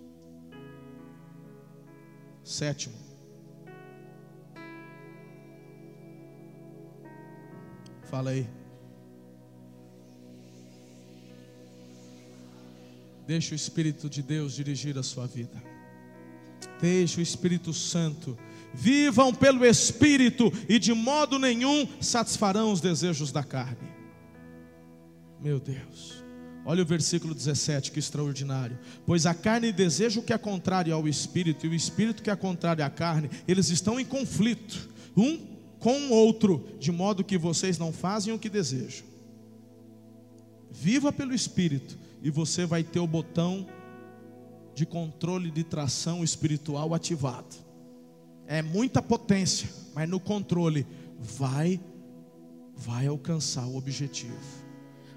[2.44, 2.96] Sétimo,
[8.10, 8.48] fala aí.
[13.28, 15.62] Deixe o Espírito de Deus dirigir a sua vida.
[16.82, 18.38] Deixe o Espírito Santo.
[18.74, 23.88] Vivam pelo Espírito e de modo nenhum satisfarão os desejos da carne.
[25.40, 26.24] Meu Deus.
[26.66, 28.78] Olha o versículo 17, que extraordinário.
[29.06, 32.36] Pois a carne deseja o que é contrário ao espírito, e o espírito que é
[32.36, 37.78] contrário à carne, eles estão em conflito, um com o outro, de modo que vocês
[37.78, 39.08] não fazem o que desejam.
[40.70, 43.66] Viva pelo espírito, e você vai ter o botão
[44.76, 47.56] de controle de tração espiritual ativado.
[48.46, 50.86] É muita potência, mas no controle
[51.18, 51.80] vai
[52.76, 54.40] vai alcançar o objetivo.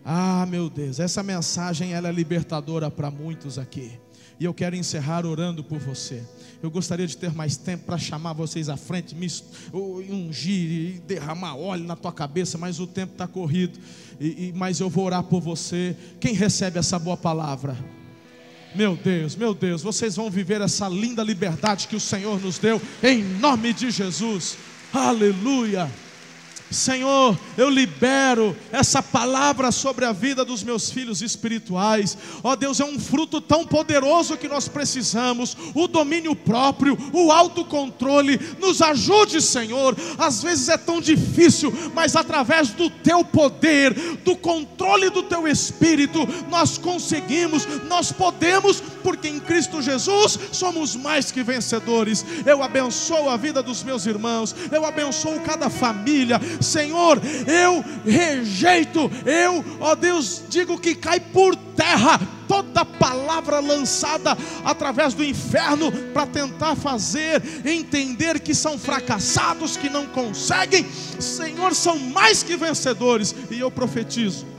[0.05, 3.93] Ah, meu Deus, essa mensagem ela é libertadora para muitos aqui.
[4.43, 6.21] E eu quero encerrar orando por você.
[6.61, 9.29] Eu gostaria de ter mais tempo para chamar vocês à frente, me
[9.73, 13.79] ungir e derramar óleo na tua cabeça, mas o tempo está corrido.
[14.19, 15.97] E, e, mas eu vou orar por você.
[16.19, 17.79] Quem recebe essa boa palavra?
[18.75, 22.83] Meu Deus, meu Deus, vocês vão viver essa linda liberdade que o Senhor nos deu,
[23.01, 24.59] em nome de Jesus.
[24.93, 25.89] Aleluia.
[26.73, 32.17] Senhor, eu libero essa palavra sobre a vida dos meus filhos espirituais.
[32.43, 35.57] Ó oh, Deus, é um fruto tão poderoso que nós precisamos.
[35.75, 38.41] O domínio próprio, o autocontrole.
[38.59, 39.97] Nos ajude, Senhor.
[40.19, 43.93] Às vezes é tão difícil, mas através do teu poder,
[44.25, 51.31] do controle do teu espírito, nós conseguimos, nós podemos, porque em Cristo Jesus somos mais
[51.31, 52.25] que vencedores.
[52.47, 59.65] Eu abençoo a vida dos meus irmãos, eu abençoo cada família Senhor, eu rejeito, eu,
[59.81, 66.77] ó Deus, digo que cai por terra toda palavra lançada através do inferno para tentar
[66.77, 70.87] fazer entender que são fracassados, que não conseguem.
[71.19, 74.52] Senhor, são mais que vencedores, e eu profetizo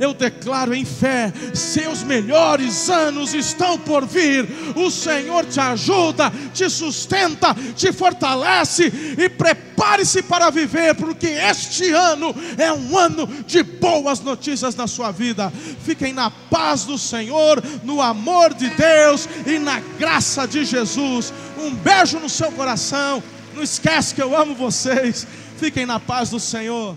[0.00, 4.46] eu declaro em fé: seus melhores anos estão por vir.
[4.76, 12.34] O Senhor te ajuda, te sustenta, te fortalece e prepare-se para viver, porque este ano
[12.56, 15.52] é um ano de boas notícias na sua vida.
[15.84, 21.32] Fiquem na paz do Senhor, no amor de Deus e na graça de Jesus.
[21.58, 23.22] Um beijo no seu coração.
[23.54, 25.26] Não esquece que eu amo vocês.
[25.56, 26.96] Fiquem na paz do Senhor.